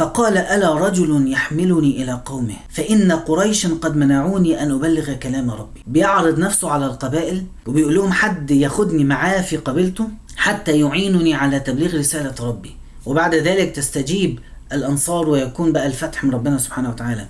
[0.00, 5.82] فقال ألا رجل يحملني إلى قومه؟ فإن قريشا قد منعوني أن أبلغ كلام ربي.
[5.86, 11.98] بيعرض نفسه على القبائل وبيقول لهم حد ياخدني معاه في قبيلته حتى يعينني على تبليغ
[11.98, 12.76] رسالة ربي.
[13.06, 14.38] وبعد ذلك تستجيب
[14.72, 17.26] الأنصار ويكون بقى الفتح من ربنا سبحانه وتعالى.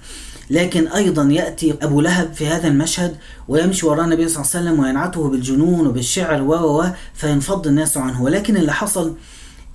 [0.51, 3.17] لكن أيضا يأتي أبو لهب في هذا المشهد
[3.49, 8.23] ويمشي وراء النبي صلى الله عليه وسلم وينعته بالجنون وبالشعر و و فينفض الناس عنه.
[8.23, 9.15] ولكن اللي حصل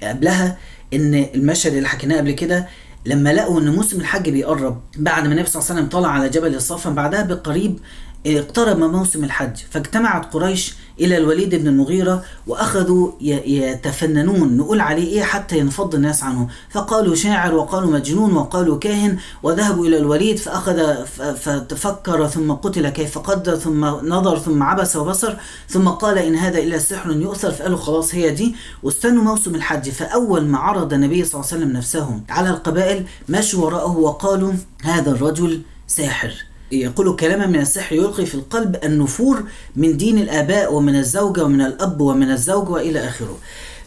[0.03, 0.57] قبلها
[0.93, 2.67] إن المشهد اللي حكيناه قبل كده
[3.05, 6.29] لما لقوا إن موسم الحج بيقرب بعد ما النبي صلى الله عليه وسلم طلع على
[6.29, 7.79] جبل الصفا بعدها بقريب
[8.25, 15.57] اقترب موسم الحج فاجتمعت قريش إلى الوليد بن المغيرة وأخذوا يتفننون نقول عليه إيه حتى
[15.57, 16.47] ينفض الناس عنه.
[16.69, 23.55] فقالوا شاعر وقالوا مجنون وقالوا كاهن وذهبوا إلى الوليد فأخذ فتفكر ثم قتل كيف قدر
[23.55, 25.35] ثم نظر ثم عبس وبصر
[25.69, 28.55] ثم قال إن هذا إلا سحر يؤثر فقالوا خلاص هي دي.
[28.83, 33.65] واستنوا موسم الحج فأول ما عرض النبي صلى الله عليه وسلم نفسه على القبائل مشوا
[33.65, 36.54] وراءه وقالوا هذا الرجل ساحر.
[36.71, 39.43] يقول كلاما من السحر يلقي في القلب النفور
[39.75, 43.37] من دين الآباء ومن الزوجة ومن الأب ومن الزوج وإلى آخره.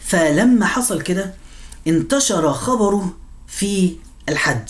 [0.00, 1.34] فلما حصل كده
[1.86, 3.12] انتشر خبره
[3.46, 3.92] في
[4.28, 4.68] الحج.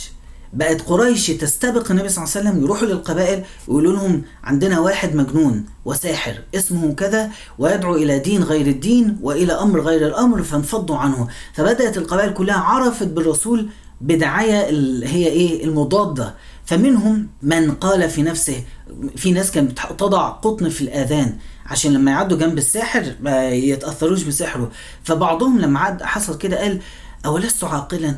[0.52, 5.64] بقت قريش تستبق النبي صلى الله عليه وسلم يروحوا للقبائل ويقولوا لهم عندنا واحد مجنون
[5.84, 11.28] وساحر اسمه كذا ويدعو إلى دين غير الدين وإلى أمر غير الأمر فانفضوا عنه.
[11.54, 13.68] فبدأت القبائل كلها عرفت بالرسول
[14.00, 16.34] بدعاية اللي هي إيه؟ المضادة.
[16.68, 18.64] فمنهم من قال في نفسه
[19.16, 24.70] في ناس كانت تضع قطن في الآذان عشان لما يعدوا جنب الساحر ما يتأثروش بسحره.
[25.04, 26.80] فبعضهم لما عد حصل كده قال
[27.26, 28.14] أولست عاقلا؟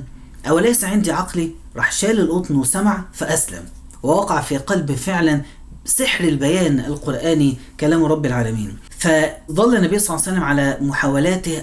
[0.48, 3.64] أوليس عندي عقلي؟ راح شال القطن وسمع فأسلم.
[4.02, 5.42] ووقع في قلبه فعلا
[5.84, 8.76] سحر البيان القرآني كلام رب العالمين.
[8.98, 11.62] فظل النبي صلى الله عليه وسلم على محاولاته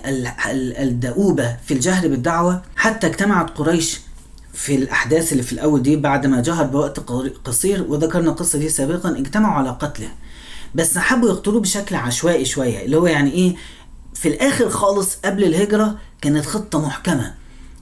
[0.84, 4.00] الدؤوبة في الجهر بالدعوة حتى اجتمعت قريش
[4.58, 7.00] في الأحداث اللي في الأول دي بعد ما جهر بوقت
[7.46, 10.10] قصير وذكرنا القصة دي سابقا اجتمعوا على قتله.
[10.76, 13.56] بس حبوا يقتلوه بشكل عشوائي شوية اللي هو يعني إيه
[14.14, 17.34] في الآخر خالص قبل الهجرة كانت خطة محكمة.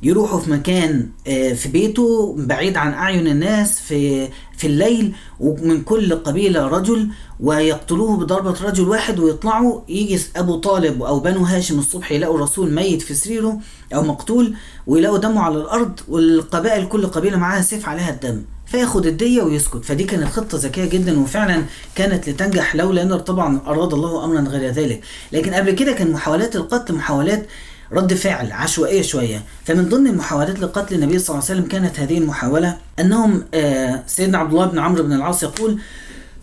[0.03, 1.09] يروحوا في مكان
[1.55, 8.55] في بيته بعيد عن أعين الناس في في الليل ومن كل قبيلة رجل ويقتلوه بضربة
[8.63, 13.59] رجل واحد ويطلعوا يجي أبو طالب أو بنو هاشم الصبح يلاقوا الرسول ميت في سريره
[13.95, 14.55] أو مقتول
[14.87, 19.85] ويلاقوا دمه على الأرض والقبائل كل قبيلة معاها سيف عليها الدم فياخد الدية ويسكت.
[19.85, 21.63] فدي كانت خطة ذكية جدا وفعلا
[21.95, 25.01] كانت لتنجح لولا أن طبعا أراد الله أمرا غير ذلك.
[25.31, 27.47] لكن قبل كده كان محاولات القتل محاولات
[27.91, 29.43] رد فعل عشوائية شوية.
[29.65, 34.37] فمن ضمن المحاولات لقتل النبي صلى الله عليه وسلم كانت هذه المحاولة أنهم آه سيدنا
[34.37, 35.79] عبد الله بن عمرو بن العاص يقول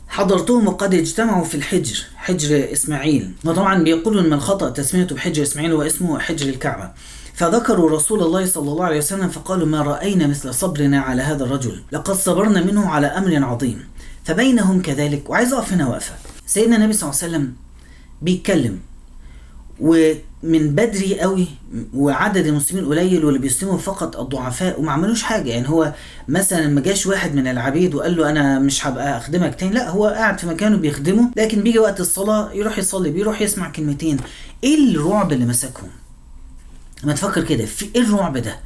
[0.09, 3.33] حضرتهم وقد اجتمعوا في الحجر حجر إسماعيل.
[3.45, 6.91] وطبعا بيقولوا من الخطأ تسميته بحجر إسماعيل واسمه حجر الكعبة.
[7.35, 11.83] فذكروا رسول الله صلى الله عليه وسلم فقالوا ما رأينا مثل صبرنا على هذا الرجل
[11.93, 13.85] لقد صبرنا منه على أمر عظيم
[14.25, 15.31] فبينهم كذلك.
[15.31, 16.15] وعايز أقف هنا وقفه
[16.47, 17.53] سيدنا النبي صلى الله عليه وسلم
[18.23, 18.79] بيتكلم
[20.43, 21.47] ومن بدري قوي
[21.95, 25.51] وعدد المسلمين قليل واللي بيسلموا فقط الضعفاء وما عملوش حاجة.
[25.51, 25.93] يعني هو
[26.29, 30.07] مثلا ما جاش واحد من العبيد وقال له أنا مش هبقى أخدمك تاني لا هو
[30.07, 34.17] قاعد في مكانه بيخدمه لكن بيجي وقت الصلاة يروح يصلي بيروح يسمع كلمتين.
[34.65, 35.89] إيه الرعب اللي مسكهم؟
[37.05, 38.57] ما تفكر كده في إيه الرعب ده؟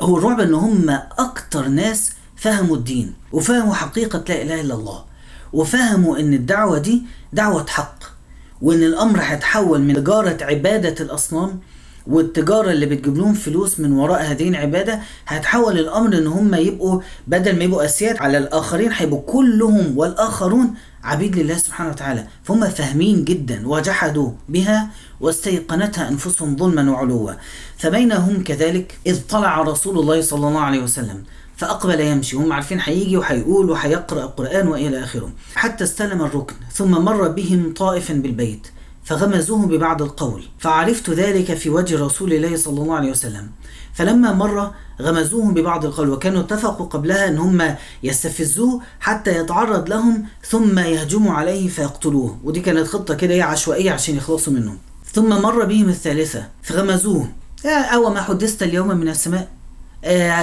[0.00, 5.04] هو الرعب إن هم أكتر ناس فهموا الدين وفهموا حقيقة لا إله إلا الله
[5.52, 8.15] وفهموا إن الدعوة دي دعوة حق.
[8.62, 11.60] وإن الأمر هيتحول من تجارة عبادة الأصنام
[12.06, 17.58] والتجارة اللي بتجيب لهم فلوس من وراء هذه العبادة هيتحول الأمر إن هم يبقوا بدل
[17.58, 22.26] ما يبقوا أسياد على الآخرين هيبقوا كلهم والآخرون عبيد لله سبحانه وتعالى.
[22.44, 24.88] فهم فاهمين جدا وجحدوا بها
[25.20, 27.32] واستيقنتها أنفسهم ظلما وعلوا.
[27.78, 31.24] فبينهم كذلك إذ طلع رسول الله صلى الله عليه وسلم
[31.56, 35.32] فأقبل يمشي هم عارفين هيجي وهيقول وهيقرأ القرآن وإلى آخره.
[35.54, 38.66] حتى استلم الركن ثم مر بهم طائفا بالبيت
[39.04, 40.42] فغمزوه ببعض القول.
[40.58, 43.50] فعرفت ذلك في وجه رسول الله صلى الله عليه وسلم.
[43.94, 44.70] فلما مر
[45.02, 51.68] غمزوهم ببعض القول وكانوا اتفقوا قبلها إن هم يستفزوه حتى يتعرض لهم ثم يهجموا عليه
[51.68, 52.38] فيقتلوه.
[52.44, 54.76] ودي كانت خطة كده عشوائية عشان يخلصوا منه
[55.12, 57.28] ثم مر بهم الثالثة فغمزوه.
[57.66, 59.55] أو ما حدثت اليوم من السماء؟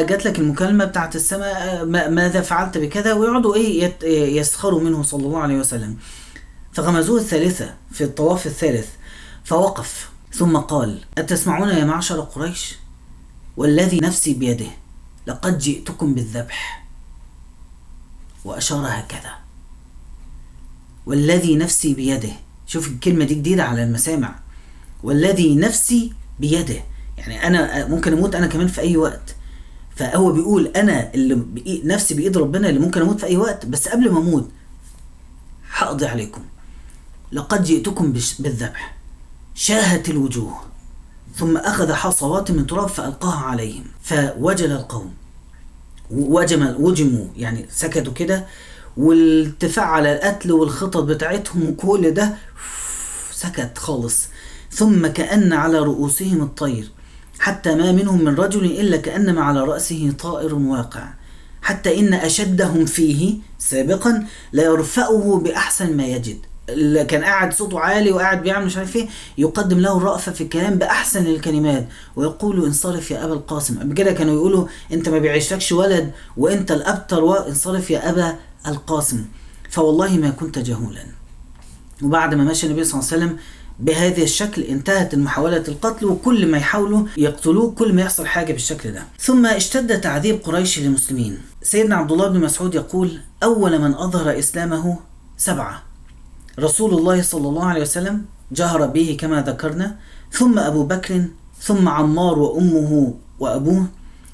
[0.06, 5.58] جات لك المكالمة بتاعت السماء ماذا فعلت بكذا؟ ويقعدوا إيه يسخروا منه صلى الله عليه
[5.58, 5.98] وسلم.
[6.74, 8.88] فغمزوه الثالثة في الطواف الثالث
[9.44, 10.10] فوقف.
[10.34, 12.76] ثم قال أتسمعون يا معشر قريش؟
[13.58, 14.68] والذي نفسي بيده
[15.28, 16.86] لقد جئتكم بالذبح.
[18.46, 19.32] وأشار هكذا.
[21.06, 22.32] والذي نفسي بيده
[22.68, 24.36] شوف الكلمة دي جديدة على المسامع.
[25.04, 26.84] والذي نفسي بيده
[27.18, 29.36] يعني أنا ممكن أموت أنا كمان في أي وقت.
[29.96, 31.44] فهو بيقول أنا اللي
[31.86, 34.50] نفسي بإيد ربنا اللي ممكن أموت في أي وقت بس قبل ما أموت
[35.74, 36.42] هقضي عليكم.
[37.32, 38.96] لقد جئتكم بالذبح.
[39.56, 40.62] شاهت الوجوه.
[41.36, 43.84] ثم أخذ حصوات من تراب فألقاها عليهم.
[44.04, 45.14] فوجل القوم.
[46.12, 47.28] وجم وجموا.
[47.38, 48.46] يعني سكتوا كده.
[48.98, 52.36] والاتفاق على القتل والخطط بتاعتهم وكل ده
[53.32, 54.28] سكت خالص.
[54.72, 56.92] ثم كأن على رؤوسهم الطير.
[57.40, 61.14] حتى ما منهم من رجل إلا كأنما على رأسه طائر واقع.
[61.62, 66.38] حتى إن أشدهم فيه سابقا ليرفعه بأحسن ما يجد.
[66.70, 70.76] اللي كان قاعد صوته عالي وقاعد بيعمل مش عارف إيه يقدم له الرأفة في الكلام
[70.76, 71.88] بأحسن الكلمات.
[72.16, 73.80] ويقول انصرف يا أبا القاسم.
[73.80, 78.36] قبل كده كانوا يقولوا أنت ما بيعيشلكش ولد وأنت الأبتر وانصرف يا أبا
[78.68, 79.26] القاسم.
[79.70, 81.06] فوالله ما كنت جهولا.
[82.04, 83.38] وبعد ما مشى النبي صلى الله عليه وسلم
[83.80, 89.04] بهذا الشكل انتهت محاولة القتل وكل ما يحاولوا يقتلوه كل ما يحصل حاجة بالشكل ده.
[89.20, 91.38] ثم اشتد تعذيب قريش للمسلمين.
[91.62, 95.00] سيدنا عبد الله بن مسعود يقول أول من أظهر إسلامه
[95.38, 95.84] سبعة.
[96.60, 99.96] رسول الله صلى الله عليه وسلم جهر به كما ذكرنا
[100.32, 101.26] ثم أبو بكر
[101.62, 103.86] ثم عمار وأمه وأبوه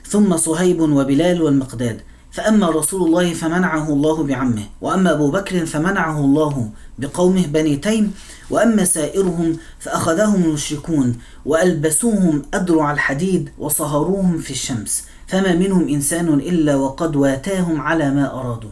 [0.07, 2.01] ثم صهيب وبلال والمقداد.
[2.31, 8.13] فأما رسول الله فمنعه الله بعمه وأما أبو بكر فمنعه الله بقومه بني تيم
[8.49, 17.15] وأما سائرهم فأخذهم المشركون وألبسوهم أدرع الحديد وصهروهم في الشمس فما منهم إنسان إلا وقد
[17.15, 18.69] واتاهم على ما أرادوا.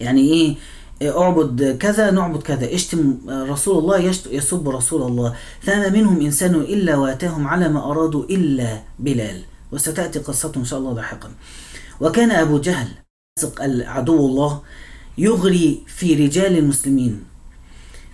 [0.00, 0.56] يعني إيه؟
[1.02, 3.98] أعبد كذا نعبد كذا اشتم رسول الله
[4.30, 5.34] يسب رسول الله.
[5.60, 9.40] فما منهم إنسان إلا واتاهم على ما أرادوا إلا بلال.
[9.72, 11.30] وستأتي قصته إن شاء الله لاحقا.
[12.00, 12.88] وكان أبو جهل
[13.86, 14.60] عدو الله
[15.18, 17.24] يغري في رجال المسلمين.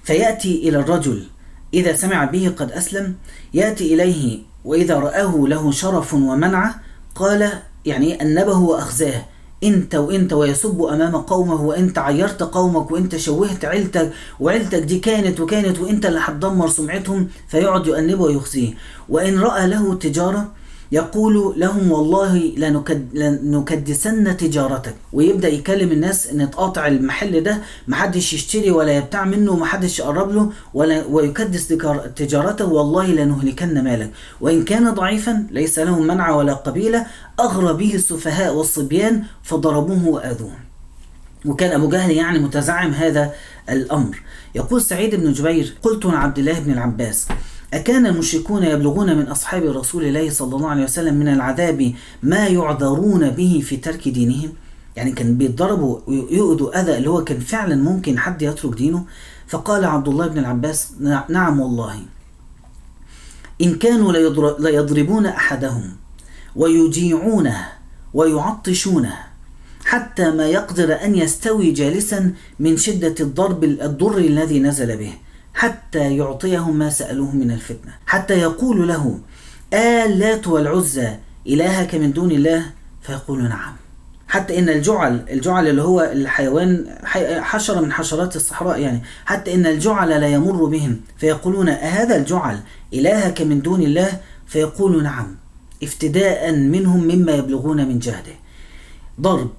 [0.04, 1.26] فيأتي إلى الرجل
[1.74, 3.14] إذا سمع به قد أسلم
[3.54, 6.74] يأتي إليه وإذا رآه له شرف ومنعة
[7.14, 7.52] قال
[7.86, 9.24] يعني أنبه وأخزاه
[9.64, 15.78] إنت وإنت ويسب أمام قومه وانت عيرت قومك وانت شوهت عيلتك وعيلتك دي كانت وكانت
[15.78, 17.28] وإنت اللي هتدمر سمعتهم.
[17.48, 18.74] فيقعد يؤنبه ويخزيه.
[19.08, 20.52] وإن رأى له تجارة
[20.92, 24.94] يقول لهم والله لنكد لنكدسن تجارتك.
[25.12, 30.52] ويبدأ يكلم الناس إن تقاطع المحل ده محدش يشتري ولا يبتاع منه ومحدش يقرب له
[30.74, 34.10] ولا ويكدس تجار- تجارته والله لنهلكن مالك.
[34.40, 37.06] وإن كان ضعيفا ليس له منع ولا قبيلة
[37.40, 40.52] أغرى به السفهاء والصبيان فضربوه وأذوه.
[41.46, 43.32] وكان أبو جهل يعني متزعم هذا
[43.70, 44.22] الأمر.
[44.54, 47.28] يقول سعيد بن جبير قلت عن عبد الله بن العباس
[47.74, 53.30] أكان المشركون يبلغون من أصحاب رسول الله صلى الله عليه وسلم من العذاب ما يعذرون
[53.30, 54.52] به في ترك دينهم؟
[54.96, 59.04] يعني كان بيتضربوا ويؤذوا أذى اللي هو كان فعلا ممكن حد يترك دينه؟
[59.48, 61.94] فقال عبد الله بن العباس "نع- نعم والله.
[63.62, 65.82] إن كانوا ليضر- ليضربون أحدهم
[66.56, 67.68] ويجيعونه
[68.14, 69.14] ويعطشونه
[69.84, 75.12] حتى ما يقدر أن يستوي جالسا من شدة الضرب الضر الذي نزل به.
[75.60, 77.92] حتى يعطيهم ما سألوه من الفتنة.
[78.06, 79.18] حتى يقول له
[79.74, 82.66] آلات والعزى إلهك من دون الله
[83.02, 83.72] فيقول نعم.
[84.28, 89.66] حتى إن الجعل الجعل اللي هو الحيوان حي- حشره من حشرات الصحراء يعني حتى إن
[89.66, 92.60] الجعل لا يمر بهم فيقولون أهذا الجعل
[92.94, 95.36] إلهك من دون الله فيقول نعم.
[95.82, 98.32] افتداء منهم مما يبلغون من جهده.
[99.20, 99.50] ضرب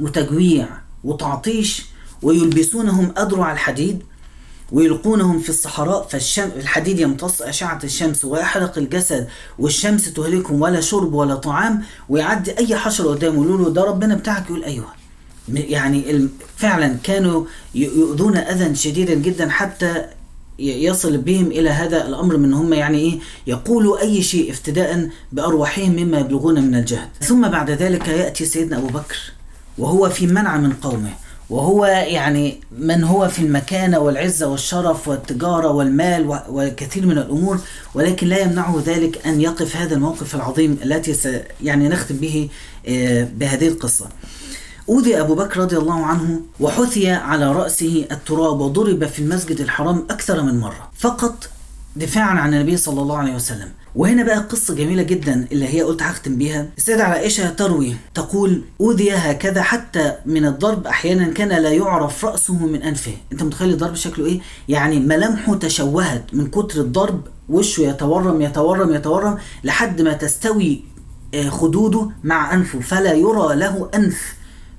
[0.00, 0.66] وتجويع
[1.04, 1.86] وتعطيش
[2.22, 4.02] ويلبسونهم أذرع الحديد
[4.72, 11.82] ويلقونهم في الصحراء فالحديد يمتص أشعة الشمس ويحرق الجسد والشمس تهلكهم ولا شرب ولا طعام
[12.08, 13.34] ويعدي أي حشرة قدامه.
[13.34, 14.46] يقولوا له ده ربنا بتاعك.
[14.46, 14.86] يقول أيوه.
[15.48, 20.04] يعني فعلا كانوا يؤذون أذى شديدا جدا حتى
[20.58, 26.18] يصل بهم إلى هذا الأمر من هم يعني إيه يقولوا أي شيء افتداء بأرواحهم مما
[26.18, 27.08] يبلغون من الجهد.
[27.20, 29.18] ثم بعد ذلك يأتي سيدنا أبو بكر
[29.78, 31.12] وهو في منع من قومه.
[31.52, 37.60] وهو يعني من هو في المكانة والعزة والشرف والتجارة والمال وكثير من الأمور
[37.94, 41.28] ولكن لا يمنعه ذلك أن يقف هذا الموقف العظيم التي س
[41.62, 42.48] يعني نختم به
[42.88, 44.08] آه، بهذه القصة.
[44.88, 50.42] أوذي أبو بكر رضي الله عنه وحثي على رأسه التراب وضرب في المسجد الحرام أكثر
[50.42, 51.48] من مرة فقط
[51.96, 53.68] دفاعا عن النبي صلى الله عليه وسلم.
[53.94, 56.68] وهنا بقى قصة جميلة جدا اللي هي قلت هختم بيها.
[56.78, 62.82] السيدة عائشة تروي تقول أوذي هكذا حتى من الضرب أحيانا كان لا يعرف رأسه من
[62.82, 63.12] أنفه.
[63.32, 69.38] أنت متخيل الضرب شكله إيه؟ يعني ملامحه تشوهت من كتر الضرب وشه يتورم يتورم يتورم
[69.64, 70.84] لحد ما تستوي
[71.34, 72.80] آه، خدوده مع أنفه.
[72.80, 74.34] فلا يرى له أنف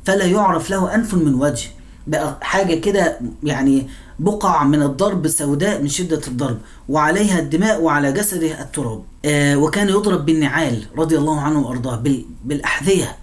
[0.05, 1.67] فلا يعرف له أنف من وجه.
[2.07, 3.87] بقى حاجة كده يعني
[4.23, 6.57] بقع من الضرب سوداء من شدة الضرب
[6.89, 9.03] وعليها الدماء وعلى جسده التراب.
[9.25, 13.15] آه وكان يضرب بالنعال رضي الله عنه وأرضاه بال- بالأحذية.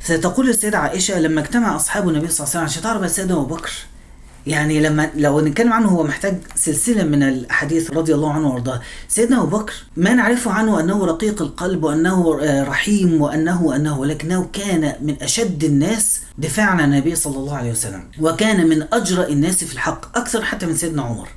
[0.00, 3.54] فتقول السيدة عائشة لما اجتمع أصحاب النبي صلى الله عليه وسلم عشان تعرف السيدة أبو
[3.54, 3.72] بكر
[4.46, 8.80] يعني لما لو نتكلم عنه هو محتاج سلسلة من الأحاديث رضي الله عنه وأرضاه.
[9.08, 14.46] سيدنا أبو بكر ما نعرفه عنه أنه رقيق القلب وأنه آه، رحيم وأنه وأنه ولكنه
[14.52, 19.64] كان من أشد الناس دفاعا عن النبي صلى الله عليه وسلم وكان من أجرأ الناس
[19.64, 21.28] في الحق أكثر حتى من سيدنا عمر.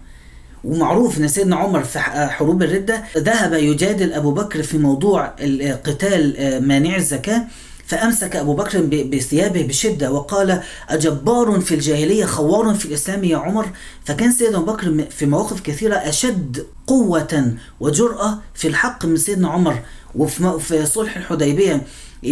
[0.64, 5.84] ومعروف إن سيدنا عمر في ح- حروب الردة ذهب يجادل أبو بكر في موضوع ال-
[5.84, 7.44] قتال آه، مانع الزكاة
[7.88, 13.70] فأمسك أبو بكر بثيابه بشدة وقال أجبار في الجاهلية خوار في الإسلام يا عمر؟
[14.06, 19.80] فكان سيدنا أبو بكر في مواقف كثيرة أشد قوة وجرأة في الحق من سيدنا عمر.
[20.16, 21.82] وفي صلح الحديبية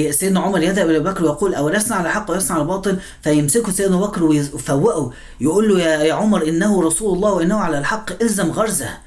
[0.10, 4.24] سيدنا عمر يذهب إلى بكر ويقول أولسنا على حق ولسنا على باطل فيمسكه سيدنا بكر
[4.24, 9.05] ويفوقه يقول له يا عمر إنه رسول الله وإنه على الحق إلزم غرزه.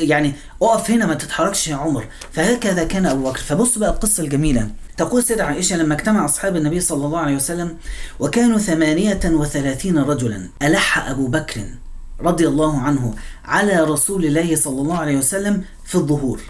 [0.00, 0.32] يعني
[0.62, 2.04] اقف هنا ما تتحركش يا عمر.
[2.32, 3.38] فهكذا كان أبو بكر.
[3.38, 4.70] فبص بقى القصة الجميلة.
[4.96, 7.76] تقول سيدة عائشة لما اجتمع أصحاب النبي صلى الله عليه وسلم
[8.20, 11.60] وكانوا ثمانية وثلاثين رجلا ألح أبو بكر
[12.20, 16.40] رضي الله عنه على رسول الله صلى الله عليه وسلم في الظهور.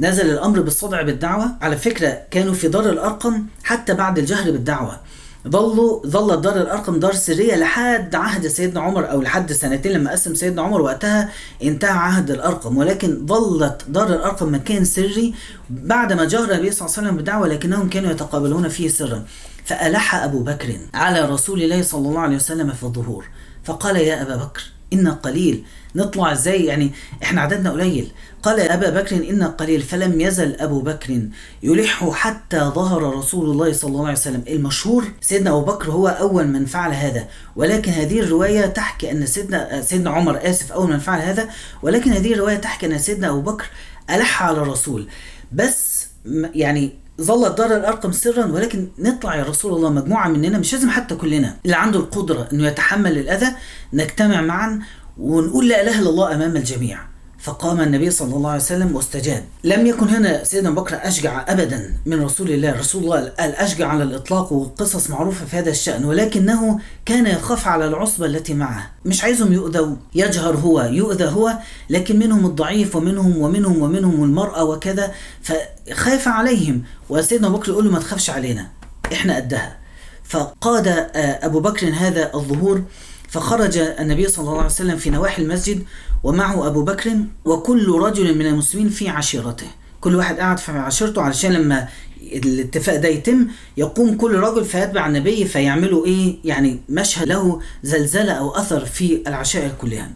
[0.00, 1.56] نزل الأمر بالصدع بالدعوة.
[1.60, 5.00] على فكرة كانوا في دار الأرقم حتى بعد الجهر بالدعوة.
[5.48, 10.34] ظلوا ظلت دار الأرقم دار سرية لحد عهد سيدنا عمر أو لحد سنتين لما قسم
[10.34, 11.30] سيدنا عمر وقتها
[11.62, 12.76] انتهى عهد الأرقم.
[12.76, 15.34] ولكن ظلت دار الأرقم مكان سري
[15.70, 19.24] بعد ما جهر النبي صلى الله عليه وسلم بالدعوه لكنهم كانوا يتقابلون فيه سرا.
[19.64, 23.24] فألح أبو بكر على رسول الله صلى الله عليه وسلم في الظهور.
[23.64, 25.64] فقال يا أبا بكر إن قليل.
[25.94, 26.90] نطلع إزاي؟ يعني
[27.22, 28.12] إحنا عددنا قليل.
[28.42, 31.20] قال أبا بكر إن قليل فلم يزل أبو بكر
[31.62, 34.44] يلح حتى ظهر رسول الله صلى الله عليه وسلم.
[34.48, 37.28] المشهور سيدنا أبو بكر هو أول من فعل هذا.
[37.56, 41.48] ولكن هذه الرواية تحكي أن سيدنا سيدنا عمر آسف أول من فعل هذا.
[41.82, 43.66] ولكن هذه الرواية تحكي أن سيدنا أبو بكر
[44.10, 45.08] ألح على الرسول.
[45.52, 46.06] بس
[46.54, 51.14] يعني ظلت دار الأرقم سرا ولكن نطلع يا رسول الله مجموعة مننا مش لازم حتى
[51.14, 51.56] كلنا.
[51.64, 53.46] اللي عنده القدرة إنه يتحمل الأذى
[53.92, 54.80] نجتمع معا
[55.18, 57.09] ونقول لا إله إلا الله أمام الجميع.
[57.40, 59.44] فقام النبي صلى الله عليه وسلم واستجاب.
[59.64, 62.78] لم يكن هنا سيدنا بكر أشجع أبدا من رسول الله.
[62.78, 68.26] رسول الله الأشجع على الإطلاق وقصص معروفة في هذا الشأن ولكنه كان يخاف على العصبة
[68.26, 68.90] التي معه.
[69.04, 71.58] مش عايزهم يؤذوا يجهر هو يؤذى هو
[71.90, 75.12] لكن منهم الضعيف ومنهم ومنهم ومنهم المرأة وكذا
[75.42, 76.82] فخاف عليهم.
[77.08, 78.68] وسيدنا بكر يقول له ما تخافش علينا
[79.12, 79.76] إحنا قدها.
[80.24, 82.82] فقاد أبو بكر هذا الظهور
[83.28, 85.82] فخرج النبي صلى الله عليه وسلم في نواحي المسجد
[86.24, 89.66] ومعه أبو بكر وكل رجل من المسلمين في عشيرته.
[90.00, 91.88] كل واحد قاعد في عشيرته علشان لما
[92.22, 93.46] الاتفاق ده يتم
[93.76, 99.70] يقوم كل رجل فيتبع النبي فيعملوا إيه؟ يعني مشهد له زلزلة أو أثر في العشائر
[99.80, 100.10] كلها.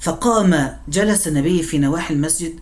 [0.00, 2.52] فقام جلس النبي في نواحي المسجد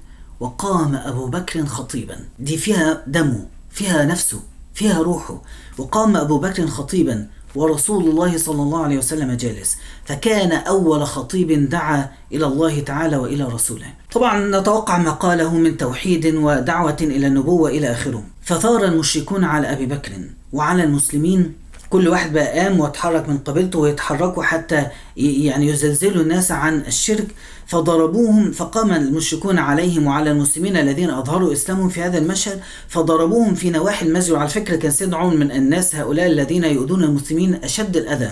[0.40, 2.16] وقام أبو بكر خطيبا.
[2.38, 4.40] دي فيها دمه فيها نفسه
[4.74, 5.42] فيها روحه.
[5.78, 9.76] وقام أبو بكر خطيبا ورسول الله صلى الله عليه وسلم جالس.
[10.04, 13.86] فكان أول خطيب دعا إلى الله تعالى وإلى رسوله.
[14.12, 18.22] طبعا نتوقع ما قاله من توحيد ودعوة إلى النبوة إلى آخره.
[18.42, 20.12] فثار المشركون على أبي بكر
[20.52, 21.54] وعلى المسلمين
[21.90, 24.86] كل واحد بقى قام واتحرك من قبيلته ويتحركوا حتى
[25.16, 27.26] يعني يزلزلوا الناس عن الشرك.
[27.66, 32.60] فضربوهم فقام المشركون عليهم وعلى المسلمين الذين أظهروا إسلامهم في هذا المشهد.
[32.88, 34.32] فضربوهم في نواحي المسجد.
[34.32, 38.30] وعلى فكرة كان سيدنا عمر من الناس هؤلاء الذين يؤذون المسلمين أشد الأذى.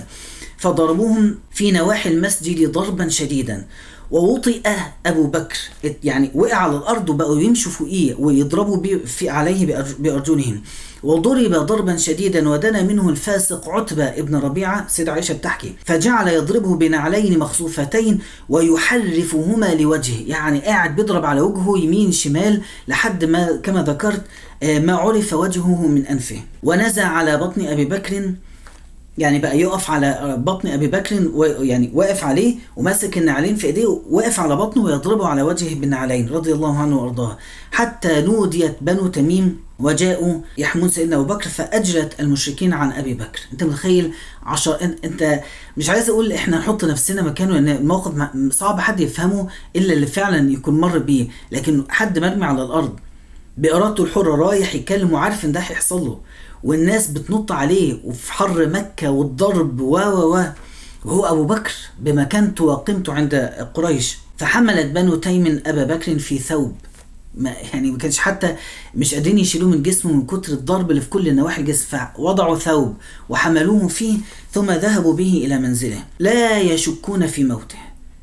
[0.59, 3.67] فضربوهم في نواحي المسجد ضربا شديدا.
[4.11, 4.61] ووطئ
[5.07, 5.59] أبو بكر.
[6.05, 10.63] يعني وقع على الأرض وبقوا يمشوا فوقيه ويضربوا في عليه بأرجلهم.
[11.03, 14.89] وضرب ضربا شديدا ودنا منه الفاسق عتبة ابن ربيعة.
[14.89, 20.23] سيدة عائشة بتحكي فجعل يضربه بنعلين مخصوفتين ويحرفهما لوجهه.
[20.27, 24.23] يعني قاعد بيضرب على وجهه يمين شمال لحد ما كما ذكرت
[24.63, 26.41] آه، ما عرف وجهه من أنفه.
[26.63, 28.33] ونزع على بطن أبي بكر
[29.19, 33.87] يعني بقى يقف على بطن أبي بكر و- يعني واقف عليه وماسك النعلين في إيديه
[34.11, 37.39] واقف على بطنه ويضربه على وجهه بالنعلين رضي الله عنه وأرضاه.
[37.73, 43.41] حتى نوديت بنو تميم وجاءوا يحمون سيدنا أبو بكر فاجلت المشركين عن أبي بكر.
[43.53, 44.13] أنت متخيل
[44.43, 45.41] عشر أنت
[45.77, 48.13] مش عايز أقول إحنا نحط نفسنا مكانه لأن الموقف
[48.51, 51.27] صعب حد يفهمه إلا اللي فعلا يكون مر بيه.
[51.53, 52.97] لكن حد مرمي على الأرض
[53.59, 56.19] بإرادته الحرة رايح يتكلم وعارف إن ده هيحصل له.
[56.67, 60.45] والناس بتنط عليه وفي حر مكة والضرب و و و.
[61.05, 63.35] وهو أبو بكر بمكانته وقيمته عند
[63.75, 64.19] قريش.
[64.39, 66.75] فحملت بنو تيم أبا بكر في ثوب.
[67.35, 68.57] ما يعني ما كانش حتى
[68.95, 71.87] مش قادرين يشيلوه من جسمه من كتر الضرب اللي في كل نواحي الجسم.
[71.87, 72.95] فوضعوا ثوب
[73.29, 74.19] وحملوه فيه
[74.53, 76.05] ثم ذهبوا به إلى منزله.
[76.19, 77.79] لا يشكون في موته.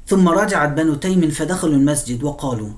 [0.07, 2.69] ثم رجعت بنو تيم فدخلوا المسجد وقالوا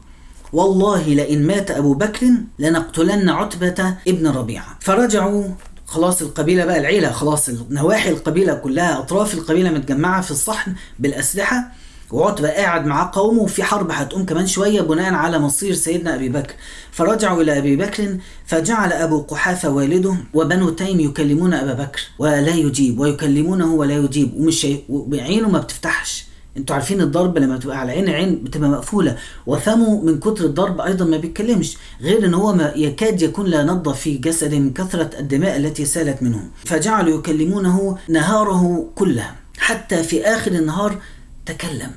[0.56, 2.28] والله لئن مات أبو بكر
[2.60, 4.78] لنقتلن عتبة ابن ربيعة.
[4.80, 5.44] فرجعوا
[5.86, 11.72] خلاص القبيلة بقى العيلة خلاص نواحي القبيلة كلها أطراف القبيلة متجمعة في الصحن بالأسلحة
[12.12, 16.54] وعتبة قاعد معاه قومه وفي حرب هتقوم كمان شوية بناء على مصير سيدنا أبي بكر.
[16.92, 23.00] فرجعوا إلى أبي بكر فجعل أبو قحافة والده وبنو تيم يكلمون أبا بكر ولا يجيب
[23.00, 24.34] ويكلمونه ولا يجيب.
[24.36, 24.78] ومش شي...
[24.90, 26.25] وعينه ما بتفتحش.
[26.58, 29.18] أنتوا عارفين الضرب لما بتبقى على عين عين بتبقى مقفولة.
[29.48, 33.94] وفمه من كتر الضرب أيضا ما بيتكلمش غير إن هو ما يكاد يكون لا نبض
[33.94, 40.52] في جسده من كثرة الدماء التي سالت منه فجعلوا يكلمونه نهاره كله حتى في آخر
[40.52, 40.98] النهار
[41.46, 41.92] تكلم.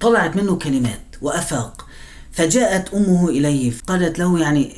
[0.00, 1.86] طلعت منه كلمات وأفاق.
[2.32, 4.72] فجاءت أمه إليه قالت له يعني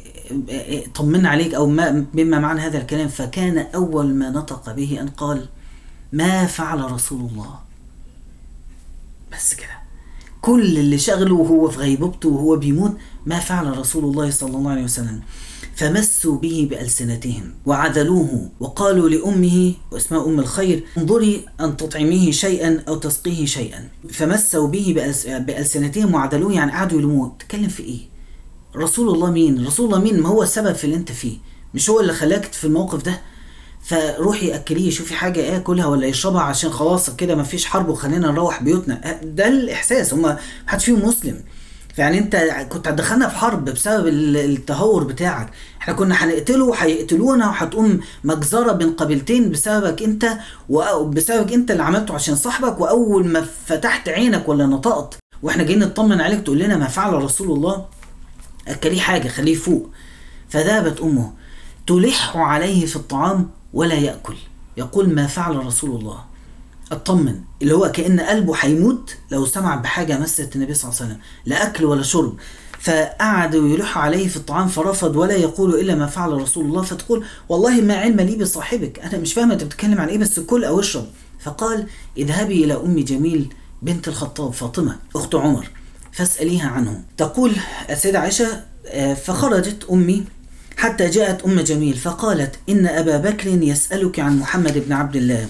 [0.95, 5.47] طمنا عليك أو ما بما معنى هذا الكلام؟ فكان أول ما نطق به أن قال
[6.13, 7.64] ما فعل رسول الله.
[9.37, 9.85] بس كده.
[10.41, 14.85] كل اللي شغله وهو في غيبوبته وهو بيموت ما فعل رسول الله صلى الله عليه
[14.85, 15.21] وسلم.
[15.75, 23.47] فمسوا به بألسنتهم وعذلوه وقالوا لأمه واسمها أم الخير انظري أن تطعميه شيئا أو تسقيه
[23.47, 23.89] شيئا.
[24.11, 27.37] فمسوا به بألس- بألسنتهم وعذلوه يعني قعدوا يلوموه.
[27.39, 28.01] تتكلم في إيه؟
[28.77, 31.37] رسول الله مين؟ رسول الله مين؟ ما هو السبب في اللي أنت فيه.
[31.75, 33.21] مش هو اللي خلاك في الموقف ده؟
[33.85, 39.21] فروحي أكليه شوفي حاجة ياكلها ولا يشربها عشان خلاص كده مفيش حرب وخلينا نروح بيوتنا.
[39.23, 40.15] ده الإحساس.
[40.15, 41.41] هما محدش فيهم مسلم.
[41.97, 42.37] فيعني أنت
[42.69, 45.51] كنت هتدخلنا في حرب بسبب ال- التهور بتاعك.
[45.81, 52.37] إحنا كنا هنقتله وهيقتلونا وهتقوم مجزرة بين قبيلتين بسببك أنت وبسببك أنت اللي عملته عشان
[52.37, 57.13] صاحبك وأول ما فتحت عينك ولا نطقت وإحنا جايين نطمن عليك تقول لنا ما فعل
[57.15, 57.85] رسول الله
[58.69, 59.91] أكليه حاجة خليه فوق.
[60.49, 61.33] فذهبت أمه
[61.87, 64.35] تلح عليه في الطعام ولا يأكل.
[64.77, 66.25] يقول ما فعل رسول الله.
[66.93, 71.23] اطمن اللي هو كأن قلبه هيموت لو سمع بحاجة مست النبي صلى الله عليه وسلم.
[71.47, 72.37] لا أكل ولا شرب.
[72.81, 76.83] فقعدوا يلحوا عليه في الطعام فرفض ولا يقول إلا ما فعل رسول الله.
[76.83, 78.99] فتقول والله ما علم لي بصاحبك.
[78.99, 81.07] أنا مش فاهمه أنت بتتكلم عن إيه بس كل أو اشرب.
[81.41, 85.71] فقال اذهبي إلى أم جميل بنت الخطاب فاطمة أخت عمر
[86.13, 87.05] فاسأليها عنه.
[87.17, 87.53] تقول
[87.91, 90.25] السيدة عائشة آه، فخرجت أمي
[90.77, 95.47] حتى جاءت أم جميل فقالت إن أبا بكر يسألك عن محمد بن عبد الله.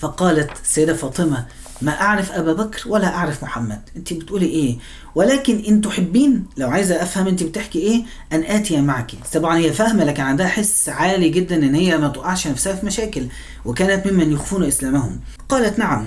[0.00, 1.46] فقالت السيدة فاطمة
[1.82, 3.80] ما أعرف أبا بكر ولا أعرف محمد.
[3.96, 4.78] أنت بتقولي إيه؟
[5.14, 8.02] ولكن إن تحبين لو عايزة أفهم أنت بتحكي إيه
[8.32, 9.12] أن آتي معك.
[9.32, 13.26] طبعا هي فاهمة لكن عندها حس عالي جدا إن هي ما تقعش نفسها في مشاكل
[13.64, 15.20] وكانت ممن يخفون إسلامهم.
[15.48, 16.06] قالت نعم.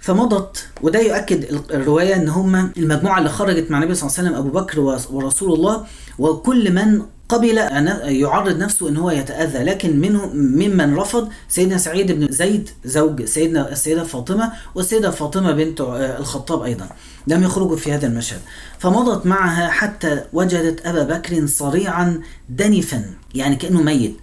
[0.00, 4.46] فمضت وده يؤكد الرواية إن هم المجموعة اللي خرجت مع النبي صلى الله عليه وسلم
[4.46, 4.80] أبو بكر
[5.10, 5.86] ورسول الله
[6.18, 9.58] وكل من قبل أن يعرض نفسه إن هو يتأذى.
[9.58, 15.80] لكن منه ممن رفض سيدنا سعيد بن زيد زوج سيدنا السيدة فاطمة والسيدة فاطمة بنت
[16.18, 16.88] الخطاب أيضا.
[17.26, 18.40] لم يخرجوا في هذا المشهد.
[18.78, 24.16] فمضت معها حتى وجدت أبا بكر صريعا دنفا يعني كأنه ميت.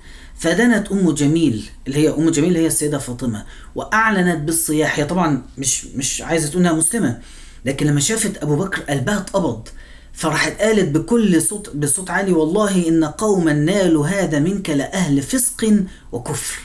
[0.44, 5.00] فدنت أم جميل اللي هي أم جميل اللي هي السيدة فاطمة وأعلنت بالصياح.
[5.00, 7.20] هي طبعا مش مش عايزة تقول إنها مسلمة
[7.66, 9.68] لكن لما شافت أبو بكر قلبها اتقبض
[10.14, 15.74] فراحت قالت بكل صوت بصوت عالي والله إن قوما نالوا هذا منك لأهل فسق
[16.12, 16.60] وكفر.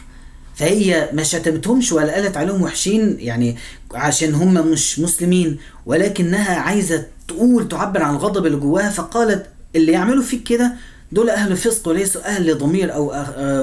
[0.55, 3.57] فهي ما شتمتهمش ولا قالت عليهم وحشين يعني
[3.95, 10.23] عشان هم مش مسلمين ولكنها عايزة تقول تعبر عن الغضب اللي جواها فقالت اللي يعملوا
[10.23, 10.73] فيك كده
[11.13, 13.13] دول أهل فسق وليسوا أهل ضمير أو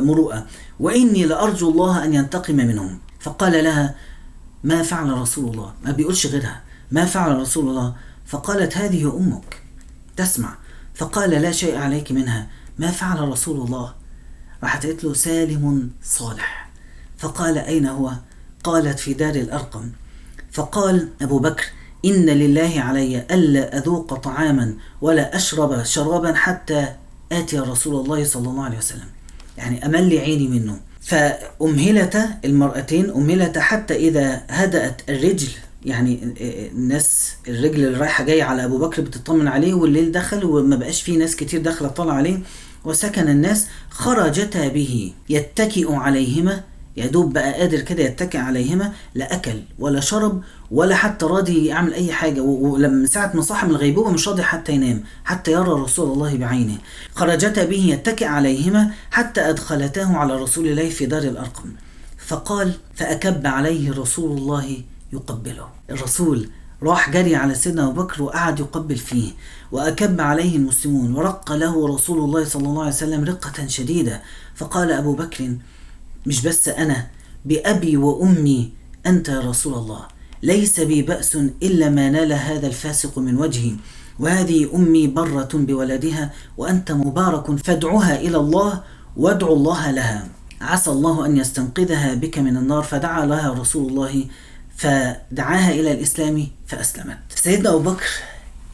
[0.02, 0.46] مروءة.
[0.80, 3.00] وإني لأرجو الله أن ينتقم منهم.
[3.20, 3.96] فقال لها
[4.64, 6.62] ما فعل رسول الله؟ ما بيقولش غيرها.
[6.92, 9.62] ما فعل رسول الله؟ فقالت هذه أمك.
[10.18, 10.56] تسمع.
[10.96, 12.48] فقال لا شيء عليك منها.
[12.80, 13.94] ما فعل رسول الله؟
[14.64, 16.70] راحت قالت له سالم صالح.
[17.18, 18.12] فقال أين هو؟
[18.64, 19.92] قالت في دار الأرقم.
[20.52, 21.64] فقال أبو بكر
[22.06, 26.96] إن لله علي ألا أذوق طعاما ولا أشرب شرابا حتى
[27.32, 29.08] آتي رسول الله صلى الله عليه وسلم.
[29.58, 30.80] يعني أمل عيني منه.
[31.02, 35.48] فأمهلت المرأتين أمهلت حتى إذا هدأت الرجل
[35.86, 36.20] يعني
[36.72, 41.18] الناس الرجل اللي رايحة جاية على أبو بكر بتطمن عليه والليل دخل وما بقاش فيه
[41.18, 42.40] ناس كتير داخلة طالع عليه
[42.86, 46.64] وسكن الناس خرجتا به يتكئ عليهما
[46.98, 50.42] يا دوب بقى قادر كده يتكئ عليهما لا أكل ولا شرب
[50.72, 54.72] ولا حتى راضي يعمل أي حاجة ولما ساعة ما صحى من الغيبوبة مش راضي حتى
[54.72, 56.78] ينام حتى يرى رسول الله بعينه.
[57.16, 61.70] خرجتا به يتكئ عليهما حتى أدخلتاه على رسول الله في دار الأرقم.
[62.18, 64.82] فقال فأكب عليه رسول الله
[65.14, 65.68] يقبله.
[65.90, 66.50] الرسول
[66.84, 69.32] راح جري على سيدنا أبو بكر وقعد يقبل فيه
[69.72, 74.22] وأكب عليه المسلمون ورق له رسول الله صلى الله عليه وسلم رقة شديدة.
[74.56, 75.56] فقال أبو بكر
[76.26, 77.08] مش بس أنا
[77.46, 78.72] بأبي وأمي.
[79.06, 80.08] أنت يا رسول الله.
[80.44, 83.76] ليس بي بأس إلا ما نال هذا الفاسق من وجهي.
[84.20, 88.84] وهذه أمي برة بولدها وأنت مبارك فادعها إلى الله
[89.18, 90.28] وادعو الله لها.
[90.62, 94.26] عسى الله أن يستنقذها بك من النار فدعا لها رسول الله
[94.76, 97.18] فدعاها إلى الإسلام فأسلمت.
[97.36, 98.08] سيدنا أبو بكر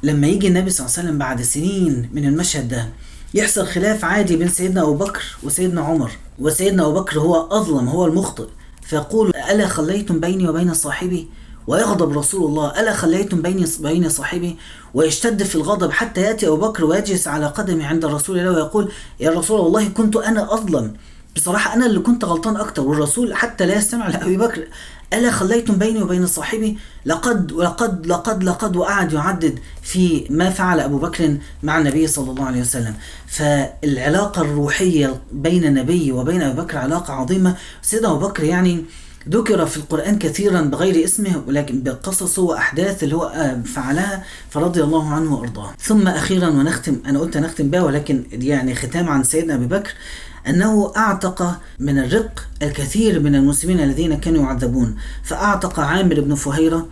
[0.03, 2.89] لما يجي النبي صلى الله عليه وسلم بعد سنين من المشهد ده
[3.33, 6.11] يحصل خلاف عادي بين سيدنا أبو بكر وسيدنا عمر.
[6.41, 8.47] وسيدنا أبو بكر هو أظلم هو المخطئ.
[8.81, 11.27] فيقول ألا خليتم بيني وبين صاحبي؟
[11.67, 14.57] ويغضب رسول الله ألا خليتم بيني بين صاحبي؟
[14.93, 19.31] ويشتد في الغضب حتى يأتي أبو بكر ويجلس على قدمه عند رسول الله ويقول يا
[19.31, 20.93] رسول الله كنت أنا أظلم.
[21.35, 24.67] بصراحة أنا اللي كنت غلطان أكتر والرسول حتى لا يستمع لأبي بكر.
[25.13, 30.97] ألا خليتم بيني وبين صاحبي؟ لقد ولقد لقد لقد وقعد يعدد في ما فعل أبو
[30.97, 32.93] بكر مع النبي صلى الله عليه وسلم.
[33.27, 37.55] فالعلاقة الروحية بين النبي وبين أبي بكر علاقة عظيمة.
[37.81, 38.85] سيدنا أبو بكر يعني
[39.29, 45.35] ذكر في القرآن كثيرا بغير اسمه ولكن بقصص وأحداث اللي هو فعلها فرضي الله عنه
[45.35, 45.73] وأرضاه.
[45.79, 49.91] ثم أخيرا ونختم أنا قلت نختم بها ولكن يعني ختام عن سيدنا أبي بكر.
[50.47, 54.95] أنه أعتق من الرق الكثير من المسلمين الذين كانوا يعذبون.
[55.23, 56.87] فأعتق عامر بن فهيرة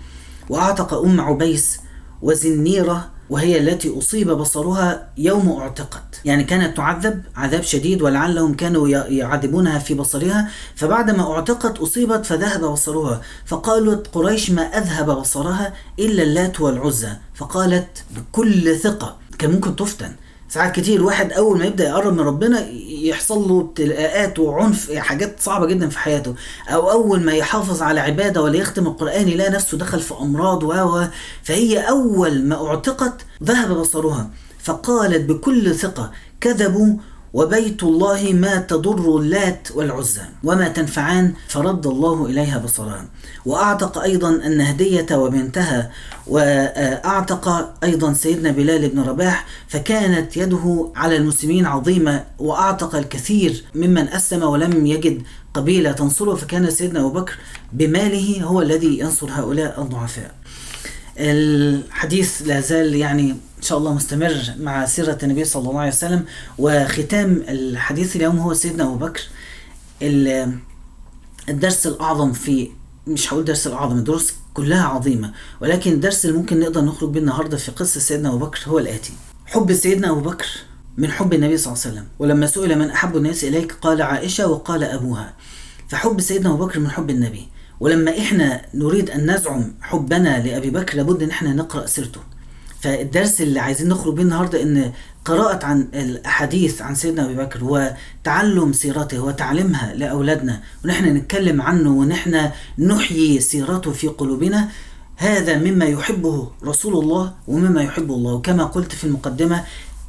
[0.50, 1.80] وأعتق أم عبيس
[2.22, 6.22] وزنيرة وهي التي أصيب بصرها يوم اعتقت.
[6.26, 10.50] يعني كانت تعذب عذاب شديد ولعلهم كانوا يعذبونها في بصرها.
[10.76, 13.22] فبعدما اعتقت أصيبت فذهب بصرها.
[13.46, 17.12] فقالت قريش ما أذهب بصرها إلا اللات والعزى.
[17.36, 20.12] فقالت بكل ثقة كان ممكن تفتن.
[20.50, 25.66] ساعات كتير الواحد أول ما يبدأ يقرب من ربنا يحصل له ابتلاءات وعنف حاجات صعبة
[25.66, 26.36] جدا في حياته.
[26.70, 31.06] أو أول ما يحافظ على عبادة ولا يختم القرآن يلاقي نفسه دخل في أمراض و
[31.44, 34.30] فهي أول ما أعتقت ذهب بصرها.
[34.60, 36.96] فقالت بكل ثقة كذبوا
[37.34, 43.06] وبيت الله ما تضر اللات والعزى وما تنفعان فرد الله إليها بصرها
[43.46, 45.92] وأعتق أيضا النهدية وبنتها
[46.28, 54.44] وأعتق أيضا سيدنا بلال بن رباح فكانت يده على المسلمين عظيمة وأعتق الكثير ممن أسلم
[54.44, 55.24] ولم يجد
[55.54, 56.36] قبيلة تنصره.
[56.36, 57.38] فكان سيدنا أبو بكر
[57.74, 60.39] بماله هو الذي ينصر هؤلاء الضعفاء.
[61.20, 66.26] الحديث لا زال يعني إن شاء الله مستمر مع سيرة النبي صلى الله عليه وسلم
[66.58, 69.22] وختام الحديث اليوم هو سيدنا أبو بكر.
[70.02, 70.58] ال-
[71.50, 72.70] الدرس الأعظم في
[73.08, 77.58] مش هقول درس الأعظم الدروس كلها عظيمة ولكن الدرس اللي ممكن نقدر نخرج بيه النهاردة
[77.58, 79.14] في قصة سيدنا أبو بكر هو الآتي.
[79.46, 80.48] حب سيدنا أبو بكر
[80.98, 84.48] من حب النبي صلى الله عليه وسلم ولما سئل من أحب الناس إليك قال عائشة
[84.48, 85.34] وقال أبوها.
[85.90, 87.48] فحب سيدنا أبو بكر من حب النبي.
[87.80, 92.22] ولما إحنا نريد أن نزعم حبنا لأبي بكر لابد أن إحنا نقرأ سيرته.
[92.82, 94.92] فالدرس اللي عايزين نخرج بيه النهارده إن
[95.26, 102.50] قراءة عن الأحاديث عن سيدنا أبي بكر وتعلم سيرته وتعليمها لأولادنا ونحن نتكلم عنه ونحن
[102.80, 104.70] نحيي سيرته في قلوبنا
[105.18, 108.34] هذا مما يحبه رسول الله ومما يحبه الله.
[108.34, 109.64] وكما قلت في المقدمة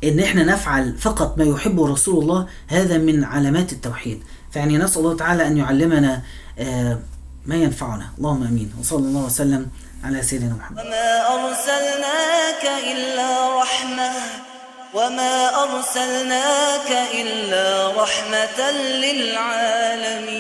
[0.05, 4.23] إن إحنا نفعل فقط ما يحبه رسول الله هذا من علامات التوحيد.
[4.51, 6.23] فيعني نسأل الله تعالى أن يعلمنا
[6.59, 6.99] آه،
[7.47, 8.05] ما ينفعنا.
[8.19, 8.73] اللهم آمين.
[8.81, 9.67] وصلى الله وسلم
[10.05, 10.79] على سيدنا محمد.
[10.79, 14.13] وما أرسلناك إلا رحمة.
[14.95, 20.31] وما أرسلناك إلا رحمة للعالمين.